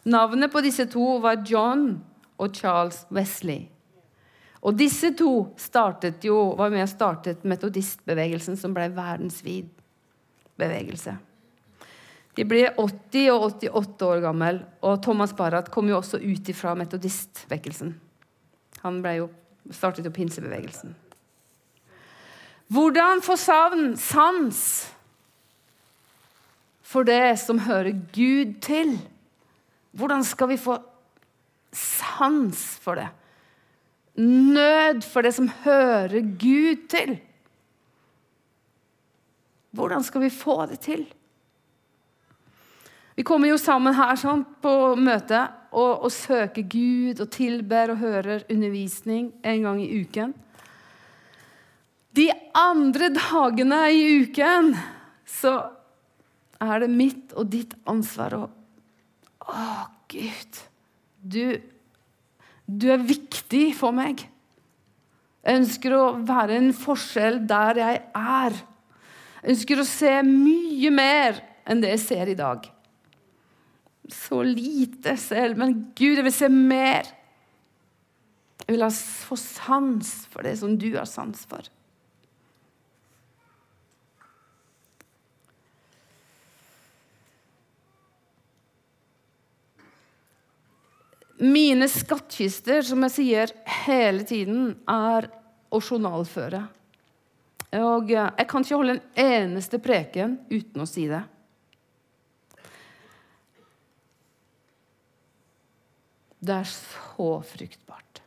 Navnet 0.08 0.52
på 0.52 0.62
disse 0.64 0.86
to 0.88 1.18
var 1.20 1.42
John 1.46 1.98
og 2.40 2.54
Charles 2.56 3.02
Wesley. 3.12 3.66
Og 4.64 4.74
disse 4.78 5.12
to 5.14 5.54
jo, 6.24 6.36
var 6.58 6.72
med 6.72 6.82
og 6.82 6.90
startet 6.90 7.44
metodistbevegelsen, 7.46 8.56
som 8.58 8.74
ble 8.74 8.88
verdensvid 8.94 9.68
bevegelse. 10.58 11.14
De 12.38 12.46
ble 12.46 12.68
80 12.78 13.28
og 13.34 13.44
88 13.58 14.06
år 14.06 14.22
gammel, 14.22 14.60
og 14.82 15.02
Thomas 15.02 15.34
Barrat 15.34 15.70
kom 15.74 15.90
jo 15.90 15.98
også 15.98 16.20
ut 16.22 16.50
fra 16.54 16.74
metodistvekkelsen. 16.78 17.92
Han 18.84 19.00
jo, 19.18 19.28
startet 19.70 20.06
jo 20.06 20.14
pinsebevegelsen. 20.14 20.94
Hvordan 22.68 23.22
få 23.24 23.36
savn 23.40 23.96
sans 23.96 24.58
for 26.84 27.04
det 27.08 27.38
som 27.40 27.64
hører 27.64 27.96
Gud 28.14 28.58
til? 28.64 28.98
Hvordan 29.96 30.24
skal 30.26 30.50
vi 30.52 30.58
få 30.60 30.76
sans 31.72 32.64
for 32.82 32.98
det? 33.00 33.08
Nød 34.18 35.04
for 35.06 35.22
det 35.22 35.34
som 35.36 35.50
hører 35.62 36.20
Gud 36.40 36.88
til? 36.90 37.18
Hvordan 39.70 40.02
skal 40.02 40.24
vi 40.24 40.32
få 40.32 40.66
det 40.66 40.80
til? 40.82 41.06
Vi 43.18 43.24
kommer 43.26 43.50
jo 43.50 43.58
sammen 43.58 43.96
her 43.98 44.18
sånn, 44.18 44.44
på 44.62 44.94
møte 44.98 45.40
og, 45.72 46.04
og, 46.06 46.10
søker 46.14 46.62
Gud 46.70 47.18
og 47.22 47.30
tilber 47.34 47.92
og 47.92 48.02
hører 48.02 48.44
undervisning 48.50 49.32
en 49.42 49.64
gang 49.66 49.80
i 49.82 49.88
uken. 50.04 50.34
De 52.14 52.28
andre 52.58 53.10
dagene 53.14 53.80
i 53.94 54.04
uken 54.22 54.70
så 55.28 55.56
er 56.62 56.82
det 56.82 56.90
mitt 56.90 57.34
og 57.38 57.50
ditt 57.52 57.74
ansvar 57.90 58.34
å 58.38 58.44
Å, 59.48 59.66
Gud. 60.12 60.62
Du, 61.18 61.44
du 62.66 62.88
er 62.92 63.04
viktig 63.04 63.70
for 63.78 63.96
meg. 63.96 64.24
Jeg 65.44 65.62
ønsker 65.62 65.94
å 65.96 66.06
være 66.28 66.58
en 66.60 66.72
forskjell 66.76 67.42
der 67.48 67.80
jeg 67.80 68.00
er. 68.20 68.58
Jeg 69.42 69.54
ønsker 69.54 69.80
å 69.80 69.86
se 69.88 70.16
mye 70.26 70.90
mer 70.92 71.40
enn 71.68 71.80
det 71.84 71.94
jeg 71.94 72.04
ser 72.06 72.32
i 72.32 72.38
dag 72.38 72.68
så 74.08 74.42
lite 74.42 75.16
selv, 75.20 75.58
men 75.60 75.74
Gud, 75.96 76.16
jeg 76.16 76.24
vil 76.24 76.34
se 76.34 76.48
mer. 76.52 77.08
Jeg 78.64 78.76
vil 78.76 78.86
få 79.28 79.36
sans 79.40 80.12
for 80.32 80.44
det 80.44 80.56
som 80.60 80.76
du 80.80 80.90
har 80.96 81.08
sans 81.08 81.44
for. 81.48 81.68
Mine 91.38 91.86
skattkister, 91.86 92.82
som 92.82 93.04
jeg 93.06 93.14
sier 93.14 93.52
hele 93.86 94.24
tiden, 94.26 94.72
er 94.90 95.28
å 95.70 95.78
journalføre. 95.78 96.64
Og 97.78 98.10
jeg 98.10 98.46
kan 98.48 98.64
ikke 98.64 98.78
holde 98.80 98.96
en 98.96 99.20
eneste 99.22 99.78
preken 99.82 100.38
uten 100.50 100.82
å 100.82 100.86
si 100.88 101.04
det. 101.10 101.20
Det 106.38 106.54
er 106.54 106.68
så 106.70 107.30
fruktbart. 107.44 108.22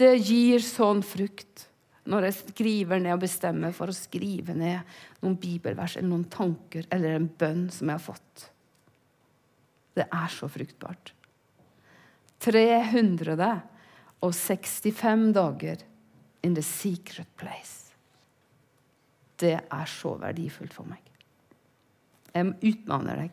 Det 0.00 0.14
gir 0.16 0.64
sånn 0.64 1.02
frukt 1.04 1.66
når 2.10 2.26
jeg 2.26 2.38
skriver 2.40 3.00
ned 3.00 3.14
og 3.14 3.22
bestemmer 3.22 3.74
for 3.76 3.92
å 3.92 3.96
skrive 3.96 4.56
ned 4.56 4.80
noen 5.20 5.36
bibelvers 5.40 5.98
eller 5.98 6.08
noen 6.08 6.28
tanker 6.32 6.88
eller 6.90 7.16
en 7.16 7.28
bønn 7.28 7.66
som 7.72 7.88
jeg 7.88 8.00
har 8.00 8.04
fått. 8.04 8.46
Det 9.96 10.08
er 10.08 10.32
så 10.32 10.48
fruktbart. 10.50 11.12
365 12.40 15.32
dager 15.32 15.76
in 16.42 16.54
the 16.54 16.62
secret 16.62 17.36
place. 17.36 17.92
Det 19.40 19.60
er 19.60 19.86
så 19.88 20.14
verdifullt 20.20 20.74
for 20.74 20.84
meg. 20.88 20.98
Jeg 22.34 22.54
utmanner 22.72 23.16
deg. 23.24 23.30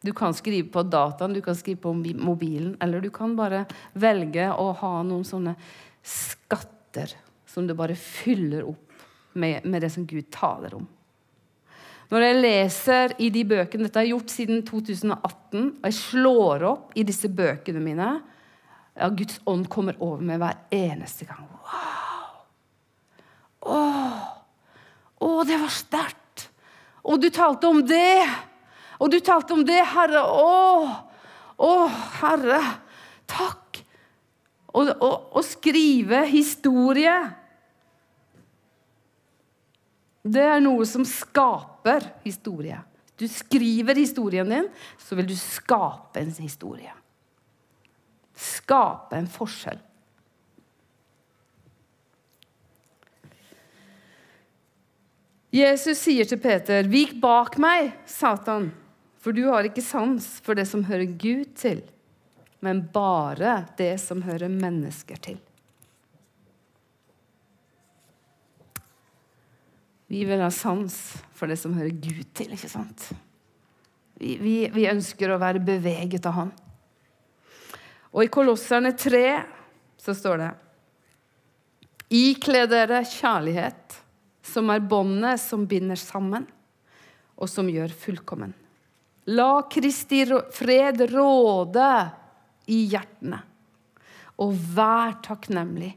Du 0.00 0.12
kan 0.16 0.34
skrive 0.34 0.68
på 0.72 0.82
dataen, 0.88 1.34
du 1.36 1.42
kan 1.44 1.56
skrive 1.56 1.80
på 1.84 1.92
mobilen, 1.92 2.76
eller 2.80 3.00
du 3.04 3.10
kan 3.12 3.36
bare 3.36 3.66
velge 3.92 4.48
å 4.48 4.72
ha 4.80 5.02
noen 5.04 5.24
sånne 5.28 5.52
skatter 6.00 7.12
som 7.48 7.66
du 7.68 7.74
bare 7.76 7.96
fyller 7.98 8.64
opp 8.70 8.90
med, 9.32 9.64
med 9.64 9.82
det 9.84 9.90
som 9.92 10.06
Gud 10.08 10.30
taler 10.32 10.74
om. 10.78 10.86
Når 12.10 12.24
jeg 12.24 12.38
leser 12.40 13.14
i 13.22 13.28
de 13.30 13.44
bøkene 13.46 13.86
Dette 13.86 14.00
har 14.00 14.06
jeg 14.06 14.16
gjort 14.16 14.34
siden 14.34 14.62
2018. 14.66 15.66
Og 15.78 15.86
jeg 15.86 15.96
slår 15.98 16.66
opp 16.66 16.98
i 16.98 17.06
disse 17.06 17.30
bøkene 17.30 17.82
mine. 17.84 18.10
Ja, 18.98 19.08
Guds 19.14 19.38
ånd 19.48 19.68
kommer 19.70 19.98
over 20.02 20.24
meg 20.26 20.40
hver 20.42 20.58
eneste 20.74 21.28
gang. 21.28 21.46
Wow! 21.64 22.40
Åh, 23.70 24.22
Åh 25.20 25.42
det 25.46 25.58
var 25.60 25.72
sterkt! 25.72 26.48
Og 27.06 27.20
du 27.22 27.28
talte 27.32 27.70
om 27.70 27.82
det! 27.86 28.26
Og 29.00 29.08
du 29.12 29.20
talte 29.24 29.54
om 29.56 29.62
det, 29.64 29.78
Herre. 29.94 30.20
Åh, 30.20 30.90
Åh 31.60 32.00
Herre. 32.20 32.60
Takk! 33.30 33.80
Å 34.70 35.42
skrive 35.42 36.24
historie 36.30 37.14
det 40.22 40.42
er 40.44 40.60
noe 40.60 40.84
som 40.88 41.04
skaper 41.08 42.04
historie. 42.24 42.80
Du 43.16 43.26
skriver 43.28 43.94
historien 43.94 44.48
din, 44.48 44.68
så 44.98 45.16
vil 45.16 45.28
du 45.28 45.36
skape 45.36 46.20
en 46.20 46.32
historie. 46.40 46.92
Skape 48.36 49.16
en 49.16 49.28
forskjell. 49.28 49.80
Jesus 55.50 55.98
sier 55.98 56.24
til 56.24 56.38
Peter, 56.38 56.86
'Vik 56.86 57.16
bak 57.20 57.58
meg, 57.58 57.92
Satan, 58.06 58.70
for 59.18 59.34
du 59.34 59.48
har 59.50 59.66
ikke 59.66 59.82
sans 59.82 60.38
for 60.44 60.54
det 60.54 60.68
som 60.70 60.84
hører 60.86 61.10
Gud 61.10 61.56
til, 61.58 61.82
men 62.60 62.86
bare 62.92 63.66
det 63.76 63.98
som 64.00 64.22
hører 64.22 64.48
mennesker 64.48 65.16
til.' 65.16 65.49
Vi 70.10 70.24
vil 70.26 70.40
ha 70.42 70.50
sans 70.50 70.94
for 71.38 71.46
det 71.46 71.56
som 71.60 71.76
hører 71.76 71.94
Gud 71.94 72.24
til. 72.34 72.50
ikke 72.56 72.70
sant? 72.70 73.04
Vi, 74.18 74.34
vi, 74.42 74.54
vi 74.74 74.88
ønsker 74.90 75.30
å 75.30 75.38
være 75.38 75.62
beveget 75.62 76.26
av 76.26 76.34
Han. 76.34 76.50
Og 78.10 78.24
i 78.26 78.32
Kolosserne 78.32 78.90
3 78.98 79.22
så 80.02 80.14
står 80.18 80.42
det 80.42 80.50
Ikle 82.10 82.64
dere 82.66 83.04
kjærlighet, 83.06 84.00
som 84.42 84.72
er 84.74 84.82
båndet 84.82 85.38
som 85.38 85.62
binder 85.70 86.00
sammen, 86.00 86.48
og 87.38 87.46
som 87.46 87.70
gjør 87.70 87.94
fullkommen. 87.94 88.50
La 89.30 89.62
Kristi 89.70 90.24
fred 90.50 91.04
råde 91.12 91.90
i 92.66 92.80
hjertene, 92.90 93.38
og 94.42 94.58
vær 94.74 95.20
takknemlig. 95.22 95.92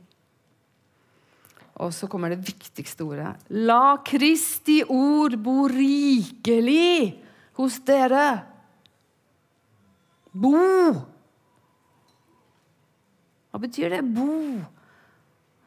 Og 1.81 1.93
så 1.95 2.07
kommer 2.09 2.29
det 2.29 2.43
viktigste 2.45 3.05
ordet. 3.05 3.31
La 3.49 3.97
Kristi 4.05 4.83
ord 4.85 5.39
bo 5.41 5.65
rikelig 5.71 7.15
hos 7.57 7.79
dere. 7.87 8.27
Bo. 10.33 10.53
Hva 13.49 13.61
betyr 13.61 13.95
det? 13.95 14.03
Bo. 14.05 14.37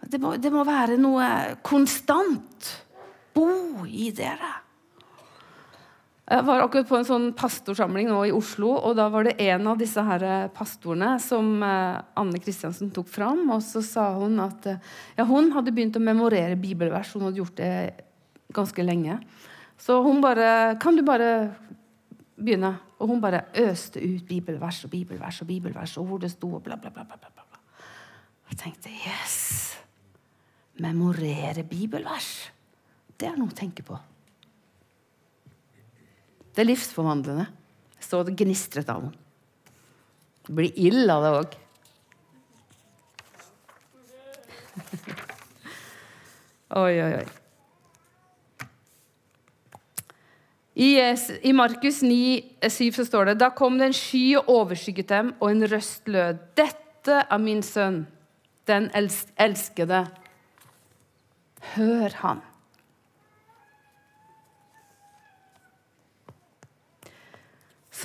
Det 0.07 0.21
må, 0.23 0.37
det 0.39 0.53
må 0.55 0.63
være 0.67 0.99
noe 1.01 1.27
konstant. 1.67 2.71
Bo 3.35 3.51
i 3.87 4.13
dere. 4.15 4.66
Jeg 6.27 6.43
var 6.43 6.59
akkurat 6.59 6.89
på 6.89 6.97
en 6.99 7.07
sånn 7.07 7.27
pastorsamling 7.39 8.09
nå 8.11 8.25
i 8.27 8.33
Oslo, 8.35 8.73
og 8.75 8.97
da 8.99 9.05
var 9.15 9.29
det 9.29 9.37
en 9.45 9.69
av 9.71 9.77
disse 9.79 10.03
her 10.03 10.23
eh, 10.27 10.49
pastorene 10.51 11.13
som 11.23 11.61
eh, 11.63 12.01
Anne 12.19 12.41
Kristiansen 12.43 12.91
tok 12.95 13.07
fram. 13.07 13.45
Og 13.55 13.61
så 13.63 13.79
sa 13.87 14.09
hun 14.17 14.41
at 14.43 14.67
eh, 14.73 14.81
ja, 15.15 15.27
hun 15.29 15.53
hadde 15.55 15.71
begynt 15.77 15.99
å 15.99 16.03
memorere 16.03 16.57
bibelvers. 16.59 17.13
Hun 17.15 17.29
hadde 17.29 17.39
gjort 17.39 17.61
det 17.61 17.71
ganske 18.59 18.87
lenge. 18.87 19.21
Så 19.79 20.01
hun 20.03 20.19
bare 20.25 20.75
Kan 20.83 20.99
du 20.99 21.05
bare 21.07 21.31
begynne? 22.35 22.73
Og 22.99 23.13
hun 23.13 23.23
bare 23.23 23.45
øste 23.63 24.03
ut 24.03 24.27
bibelvers 24.27 24.83
og 24.89 24.91
bibelvers 24.91 25.41
og 25.45 25.51
bibelvers 25.53 25.95
og 26.01 26.11
hvor 26.11 26.25
det 26.25 26.33
sto 26.33 26.51
og 26.59 26.65
bla, 26.67 26.75
bla, 26.81 26.91
bla. 26.91 27.07
bla, 27.07 27.21
bla. 27.23 27.63
Jeg 28.51 28.63
tenkte 28.65 28.91
yes! 29.07 29.39
Memorere 30.83 31.63
bibelvers. 31.63 32.51
Det 33.15 33.31
er 33.31 33.39
noe 33.39 33.55
å 33.55 33.59
tenke 33.63 33.87
på. 33.87 33.95
Det 36.57 36.65
er 36.65 36.71
livsforvandlende. 36.71 37.45
Så 38.01 38.23
det 38.25 38.39
gnistret 38.41 38.89
av 38.89 39.05
henne. 39.05 39.13
Det 40.47 40.55
blir 40.57 40.73
ild 40.79 41.11
av 41.11 41.23
det 41.25 41.31
òg. 41.37 41.57
oi, 46.81 47.03
oi, 47.03 47.13
oi. 47.19 47.27
I, 50.77 51.01
I 51.49 51.53
Markus 51.57 52.03
9, 52.05 52.69
7 52.69 52.93
så 53.01 53.05
står 53.09 53.31
det 53.31 53.41
Da 53.41 53.49
kom 53.57 53.79
det 53.81 53.87
en 53.91 53.97
sky 53.97 54.37
og 54.41 54.51
overskygget 54.53 55.09
dem, 55.13 55.27
og 55.41 55.47
en 55.51 55.69
røst 55.73 56.05
lød. 56.09 56.35
Dette 56.57 57.17
er 57.25 57.41
min 57.41 57.63
sønn, 57.65 58.07
den 58.69 58.91
elskede. 58.97 60.07
Hør 61.75 62.11
han. 62.23 62.46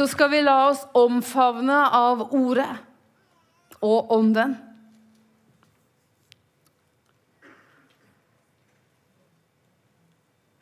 Så 0.02 0.08
skal 0.10 0.32
vi 0.32 0.40
la 0.42 0.56
oss 0.72 0.80
omfavne 0.98 1.76
av 1.94 2.24
Ordet 2.34 2.72
og 3.86 4.10
Ånden. 4.16 4.56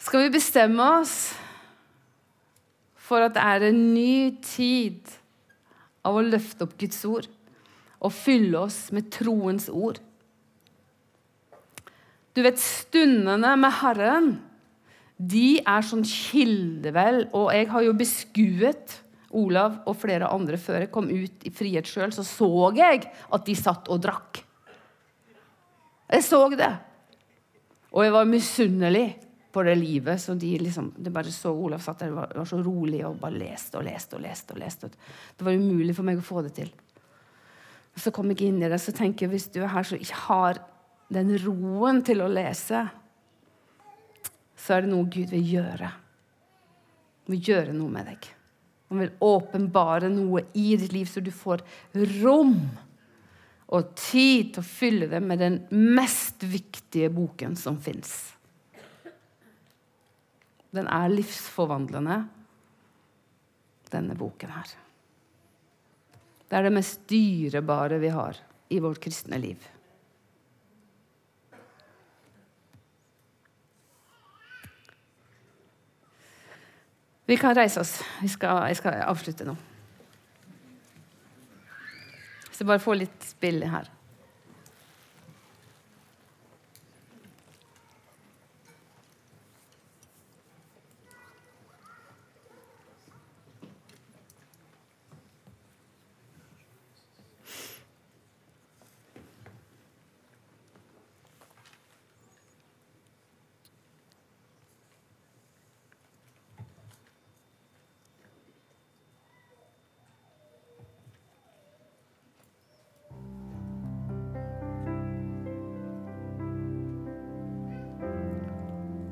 Skal 0.03 0.25
vi 0.25 0.33
bestemme 0.35 0.89
oss 0.97 1.15
for 2.99 3.23
at 3.29 3.37
det 3.39 3.47
er 3.47 3.69
en 3.69 3.81
ny 3.93 4.35
tid 4.43 5.07
av 6.03 6.19
å 6.19 6.27
løfte 6.27 6.67
opp 6.67 6.75
Guds 6.81 6.99
ord 7.07 7.31
og 8.03 8.11
fylle 8.11 8.67
oss 8.67 8.89
med 8.91 9.07
troens 9.15 9.71
ord? 9.71 10.03
Du 12.35 12.43
vet, 12.43 12.59
stundene 12.59 13.55
med 13.55 13.77
Herren, 13.79 14.33
de 15.15 15.61
er 15.63 15.93
sånn 15.93 16.03
kildevel, 16.03 17.29
og 17.31 17.53
jeg 17.55 17.71
har 17.71 17.87
jo 17.87 18.01
beskuet 18.03 19.03
Olav 19.37 19.81
og 19.85 19.97
flere 19.99 20.29
andre 20.33 20.57
før 20.57 20.83
jeg 20.83 20.91
kom 20.93 21.09
ut 21.09 21.45
i 21.45 21.51
frihet 21.53 21.87
sjøl, 21.87 22.13
så 22.15 22.25
så 22.25 22.49
jeg 22.77 23.03
at 23.05 23.45
de 23.45 23.55
satt 23.57 23.89
og 23.93 24.01
drakk. 24.01 24.41
Jeg 26.09 26.25
så 26.25 26.41
det. 26.57 26.71
Og 27.93 28.05
jeg 28.05 28.13
var 28.13 28.29
misunnelig 28.29 29.07
på 29.53 29.63
det 29.63 29.75
livet. 29.75 30.21
så 30.21 30.33
de 30.33 30.57
liksom, 30.57 30.93
det 30.97 31.13
bare 31.13 31.31
så 31.31 31.51
Olav 31.51 31.79
satt 31.79 31.99
der 31.99 32.11
var, 32.13 32.31
var 32.35 32.45
så 32.45 32.61
rolig 32.61 33.05
og 33.05 33.19
bare 33.21 33.37
leste 33.37 33.77
og 33.77 33.85
leste 33.85 34.15
og 34.15 34.21
leste. 34.21 34.53
og 34.53 34.59
leste. 34.59 34.89
Det 35.37 35.45
var 35.45 35.53
umulig 35.53 35.95
for 35.95 36.05
meg 36.05 36.17
å 36.17 36.25
få 36.25 36.41
det 36.45 36.53
til. 36.57 36.71
Så 37.95 38.11
kom 38.15 38.29
jeg 38.31 38.47
inn 38.47 38.61
i 38.63 38.69
det, 38.69 38.79
så 38.81 38.93
tenker 38.95 39.25
jeg 39.25 39.33
hvis 39.33 39.49
du 39.53 39.61
er 39.61 39.73
her 39.73 39.83
så 39.83 39.97
ikke 39.97 40.25
har 40.29 40.61
den 41.09 41.33
roen 41.43 42.03
til 42.05 42.21
å 42.21 42.29
lese, 42.29 42.85
så 44.55 44.75
er 44.75 44.85
det 44.85 44.91
noe 44.91 45.09
Gud 45.09 45.33
vil 45.33 45.55
gjøre. 45.57 45.89
Vil 47.29 47.41
gjøre 47.51 47.73
noe 47.73 47.91
med 47.91 48.11
deg. 48.13 48.29
Han 48.89 49.03
vil 49.03 49.11
åpenbare 49.21 50.09
noe 50.11 50.47
i 50.57 50.73
ditt 50.79 50.93
liv, 50.93 51.05
så 51.05 51.21
du 51.21 51.31
får 51.33 51.61
rom 52.19 52.57
og 53.69 53.93
tid 53.99 54.55
til 54.55 54.63
å 54.63 54.65
fylle 54.65 55.09
det 55.11 55.21
med 55.21 55.41
den 55.43 55.59
mest 55.69 56.41
viktige 56.41 57.11
boken 57.13 57.53
som 57.59 57.77
fins. 57.81 58.15
Den 60.73 60.89
er 60.89 61.09
livsforvandlende, 61.13 62.17
denne 63.93 64.17
boken 64.17 64.53
her. 64.53 64.73
Det 66.49 66.57
er 66.57 66.65
det 66.65 66.73
mest 66.73 67.05
dyrebare 67.09 68.01
vi 68.01 68.09
har 68.13 68.37
i 68.73 68.81
vårt 68.81 69.01
kristne 69.01 69.37
liv. 69.41 69.61
Vi 77.29 77.37
kan 77.37 77.53
reise 77.53 77.83
oss. 77.83 77.91
Skal, 78.25 78.63
jeg 78.71 78.79
skal 78.79 79.03
avslutte 79.05 79.45
nå. 79.45 79.53
Så 82.49 82.65
bare 82.65 82.81
få 82.81 82.95
litt 82.97 83.27
spill 83.27 83.61
her. 83.69 83.85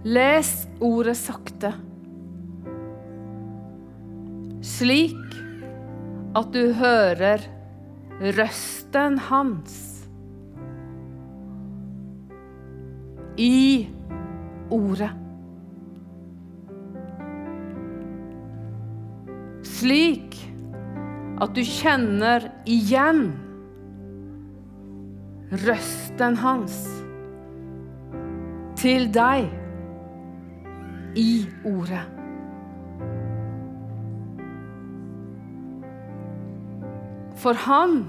Les 0.08 0.50
ordet 0.80 1.18
sakte. 1.20 1.74
Slik 4.64 5.36
at 6.38 6.54
du 6.54 6.70
hører 6.80 7.44
røsten 8.38 9.18
hans 9.28 9.76
i 13.36 13.90
ordet. 14.72 15.12
Slik 19.68 20.40
at 21.44 21.52
du 21.58 21.64
kjenner 21.68 22.48
igjen 22.64 23.26
røsten 25.68 26.44
hans 26.48 26.82
til 28.80 29.12
deg 29.12 29.52
i 31.16 31.48
ordet. 31.66 32.04
For 37.38 37.54
Han 37.54 38.06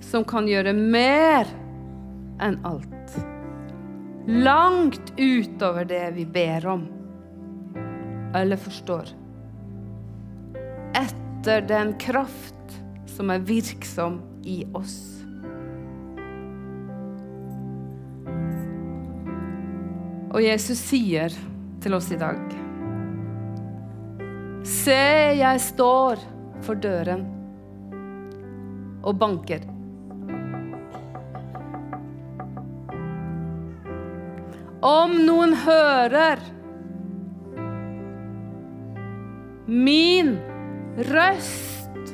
som 0.00 0.24
kan 0.24 0.48
gjøre 0.48 0.72
mer 0.76 1.48
enn 2.42 2.58
alt. 2.66 3.16
Langt 4.26 5.12
utover 5.18 5.86
det 5.86 6.04
vi 6.16 6.26
ber 6.26 6.66
om 6.66 6.86
eller 8.36 8.56
forstår. 8.56 9.12
Etter 10.94 11.60
den 11.68 11.94
kraft 11.98 12.80
som 13.06 13.30
er 13.30 13.38
virksom 13.38 14.20
i 14.44 14.64
oss. 14.74 15.15
Og 20.36 20.44
Jesus 20.44 20.76
sier 20.84 21.32
til 21.80 21.94
oss 21.96 22.10
i 22.12 22.18
dag 22.20 22.40
Se, 24.68 24.98
jeg 25.38 25.60
står 25.64 26.20
for 26.66 26.76
døren 26.82 27.22
og 29.06 29.14
banker. 29.16 29.62
Om 34.84 35.14
noen 35.24 35.54
hører 35.62 36.42
min 39.70 40.34
røst 41.12 42.12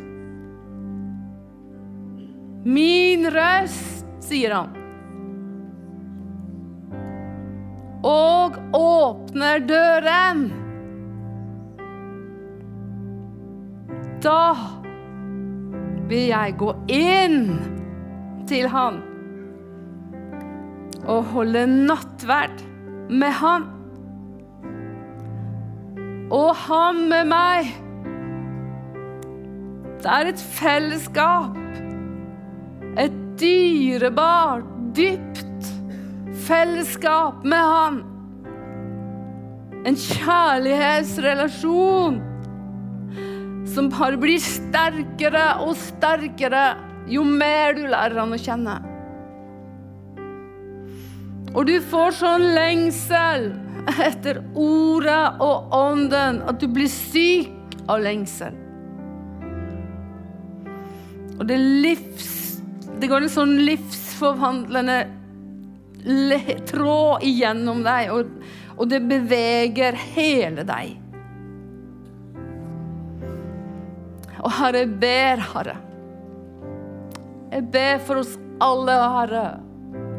Min 2.62 3.26
røst, 3.34 4.06
sier 4.22 4.54
han. 4.54 4.81
Og 8.02 8.58
åpner 8.74 9.62
døren. 9.66 10.42
Da 14.22 14.54
vil 16.10 16.28
jeg 16.30 16.56
gå 16.58 16.74
inn 16.90 17.40
til 18.50 18.68
han 18.70 19.00
og 21.02 21.24
holde 21.32 21.64
nattverd 21.66 22.62
med 23.10 23.32
han. 23.38 23.64
Og 26.32 26.54
han 26.56 27.00
med 27.10 27.26
meg. 27.30 27.72
Det 30.02 30.10
er 30.10 30.30
et 30.30 30.44
fellesskap. 30.58 31.58
Et 32.98 33.18
dyrebart, 33.40 34.68
dypt 34.96 35.51
fellesskap 36.52 37.44
med 37.48 37.64
Han. 37.74 38.02
En 39.88 39.96
kjærlighetsrelasjon 39.98 42.20
som 43.72 43.88
bare 43.90 44.16
blir 44.20 44.40
sterkere 44.42 45.46
og 45.64 45.76
sterkere 45.80 46.64
jo 47.10 47.24
mer 47.26 47.74
du 47.76 47.82
lærer 47.88 48.18
han 48.20 48.34
å 48.34 48.38
kjenne. 48.38 48.76
Og 51.52 51.66
du 51.68 51.80
får 51.90 52.10
sånn 52.20 52.44
lengsel 52.54 53.42
etter 54.06 54.42
ordet 54.54 55.40
og 55.42 55.56
ånden 55.74 56.42
at 56.48 56.60
du 56.62 56.68
blir 56.70 56.90
syk 56.92 57.50
av 57.90 58.00
lengsel. 58.04 58.54
Og 61.40 61.46
det, 61.48 61.58
livs, 61.58 62.60
det 63.00 63.08
går 63.10 63.20
en 63.24 63.36
sånn 63.40 63.54
livsforvandlende 63.66 64.98
trå 66.66 67.18
igjennom 67.22 67.82
deg, 67.86 68.10
og, 68.14 68.34
og 68.76 68.90
det 68.90 69.02
beveger 69.06 69.96
hele 70.14 70.64
deg. 70.66 70.98
Og 74.42 74.50
Herre, 74.58 74.82
jeg 74.82 74.94
ber, 74.98 75.42
Herre. 75.52 75.76
Jeg 77.52 77.68
ber 77.70 78.00
for 78.02 78.22
oss 78.24 78.34
alle, 78.64 78.96
Herre. 79.16 79.46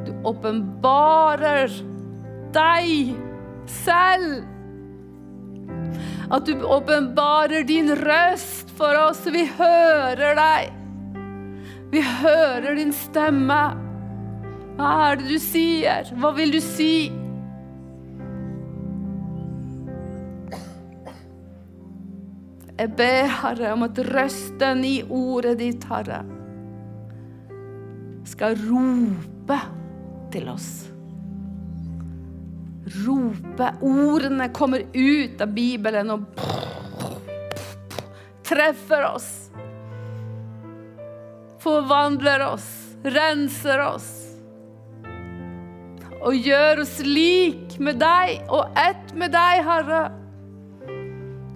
Du 0.08 0.14
åpenbarer 0.30 1.74
deg 2.56 3.16
selv. 3.68 4.44
At 6.34 6.48
du 6.48 6.64
åpenbarer 6.64 7.68
din 7.68 7.92
røst 8.00 8.72
for 8.78 8.96
oss, 9.10 9.26
vi 9.28 9.44
hører 9.58 10.40
deg. 10.40 10.72
Vi 11.92 12.02
hører 12.24 12.80
din 12.80 12.94
stemme. 12.96 13.83
Hva 14.74 14.94
er 15.12 15.20
det 15.20 15.28
du 15.30 15.38
sier? 15.42 16.08
Hva 16.18 16.32
vil 16.34 16.54
du 16.56 16.60
si? 16.64 16.94
Jeg 22.74 22.90
ber, 22.98 23.28
Herre, 23.30 23.76
om 23.76 23.86
at 23.86 24.02
røsten 24.10 24.82
i 24.88 24.96
ordet 25.06 25.60
ditt, 25.62 25.86
Herre, 25.92 26.24
skal 28.28 28.58
rope 28.66 29.60
til 30.34 30.50
oss. 30.50 30.72
Rope. 33.06 33.70
Ordene 33.86 34.50
kommer 34.58 34.88
ut 34.90 35.46
av 35.46 35.54
Bibelen 35.54 36.16
og 36.18 36.26
treffer 38.50 39.08
oss. 39.14 39.30
Forvandler 41.64 42.50
oss, 42.50 42.68
renser 43.06 43.86
oss 43.86 44.12
og 46.24 46.36
gjør 46.40 46.84
oss 46.86 47.00
lik 47.04 47.76
med 47.84 48.00
deg 48.00 48.48
og 48.54 48.78
ett 48.80 49.12
med 49.20 49.34
deg, 49.36 49.64
Herre. 49.68 50.04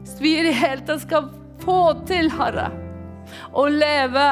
Så 0.07 0.20
vi 0.24 0.34
i 0.39 0.43
det 0.47 0.55
hele 0.59 0.84
tatt 0.88 1.05
skal 1.05 1.30
få 1.63 1.80
til, 2.07 2.30
Herre, 2.36 2.68
å 3.55 3.68
leve, 3.72 4.28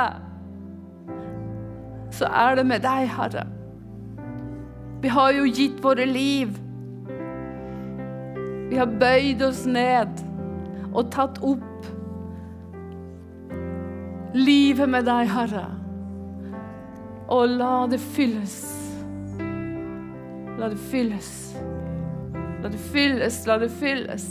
så 2.15 2.27
er 2.31 2.59
det 2.59 2.67
med 2.67 2.83
deg, 2.83 3.07
Herre. 3.15 3.45
Vi 5.03 5.11
har 5.11 5.35
jo 5.35 5.47
gitt 5.47 5.81
våre 5.83 6.07
liv. 6.09 6.55
Vi 8.71 8.79
har 8.79 8.95
bøyd 8.99 9.43
oss 9.45 9.65
ned 9.69 10.23
og 10.95 11.11
tatt 11.13 11.37
opp 11.45 11.91
livet 14.35 14.89
med 14.89 15.07
deg, 15.07 15.29
Herre. 15.31 15.67
Og 17.31 17.55
la 17.59 17.85
det 17.91 18.01
fylles 18.15 18.84
La 20.55 20.69
det 20.71 20.79
fylles. 20.89 21.55
La 22.63 22.69
det 22.71 22.79
fylles, 22.91 23.41
la 23.47 23.57
det 23.59 23.69
fylles. 23.75 24.25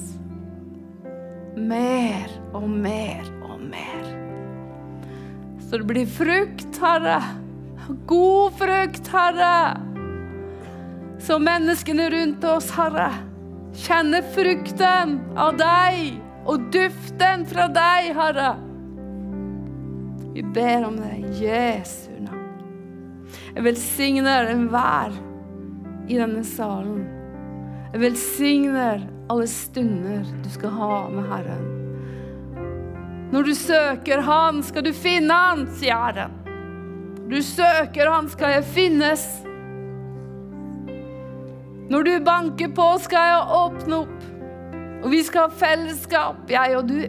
Mer 1.57 2.31
og 2.57 2.65
mer 2.69 3.27
og 3.45 3.61
mer. 3.61 4.07
Så 5.61 5.79
det 5.79 5.89
blir 5.91 6.07
frukt, 6.09 6.79
Herre. 6.81 7.19
God 8.09 8.57
frukt, 8.57 9.11
Herre. 9.13 9.77
Så 11.21 11.37
menneskene 11.41 12.09
rundt 12.13 12.45
oss, 12.49 12.71
Herre, 12.73 13.11
kjenner 13.85 14.25
frukten 14.33 15.19
av 15.37 15.59
deg 15.61 16.17
og 16.49 16.71
duften 16.73 17.45
fra 17.53 17.69
deg, 17.69 18.11
Herre. 18.17 18.55
Vi 20.35 20.43
ber 20.57 20.89
om 20.89 20.97
det 20.99 21.13
i 21.21 21.45
Jesu 21.45 22.11
navn. 22.25 22.49
Jeg 23.53 23.69
velsigner 23.69 24.49
enhver 24.51 25.13
i 26.09 26.19
denne 26.19 26.45
salen. 26.45 27.05
Jeg 27.93 28.03
velsigner 28.03 29.05
alle 29.31 29.47
stunder 29.49 30.27
du 30.43 30.51
skal 30.53 30.75
ha 30.77 30.99
med 31.13 31.29
Herren. 31.31 31.71
Når 33.35 33.43
du 33.43 33.55
søker 33.55 34.21
Han, 34.23 34.63
skal 34.63 34.85
du 34.85 34.93
finne 34.95 35.35
Han, 35.35 35.67
sier 35.79 35.99
Herren. 35.99 36.37
Du 37.31 37.41
søker 37.43 38.11
Han, 38.11 38.29
skal 38.29 38.59
jeg 38.59 38.69
finnes. 38.75 39.25
Når 41.91 42.03
du 42.07 42.13
banker 42.25 42.71
på, 42.77 42.87
skal 43.05 43.29
jeg 43.31 43.59
åpne 43.59 44.01
opp. 44.05 44.31
Og 45.05 45.11
vi 45.13 45.21
skal 45.25 45.49
ha 45.49 45.59
fellesskap, 45.61 46.45
jeg 46.49 46.79
og 46.79 46.89
du. 46.89 47.01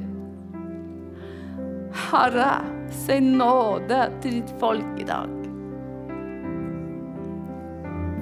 Herre, 2.10 2.52
si 3.06 3.22
nåde 3.24 4.02
til 4.24 4.42
ditt 4.42 4.56
folk 4.60 5.00
i 5.00 5.08
dag. 5.08 5.45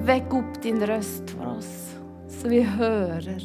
Vekk 0.04 0.34
opp 0.36 0.56
din 0.62 0.82
røst 0.84 1.30
for 1.32 1.54
oss, 1.54 1.94
så 2.28 2.48
vi 2.52 2.58
hører 2.60 3.40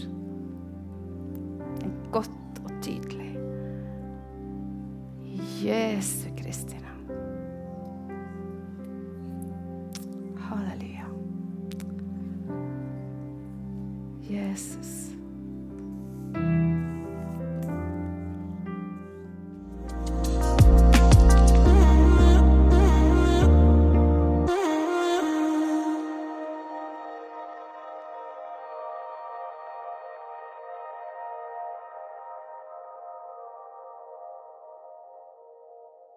godt 2.12 2.60
og 2.66 2.74
tydelig. 2.84 3.30
Jesu 5.64 6.28
Kristi 6.36 6.76
navn. 6.84 7.14
Halleluja. 10.50 11.08
Jesus. 14.28 15.09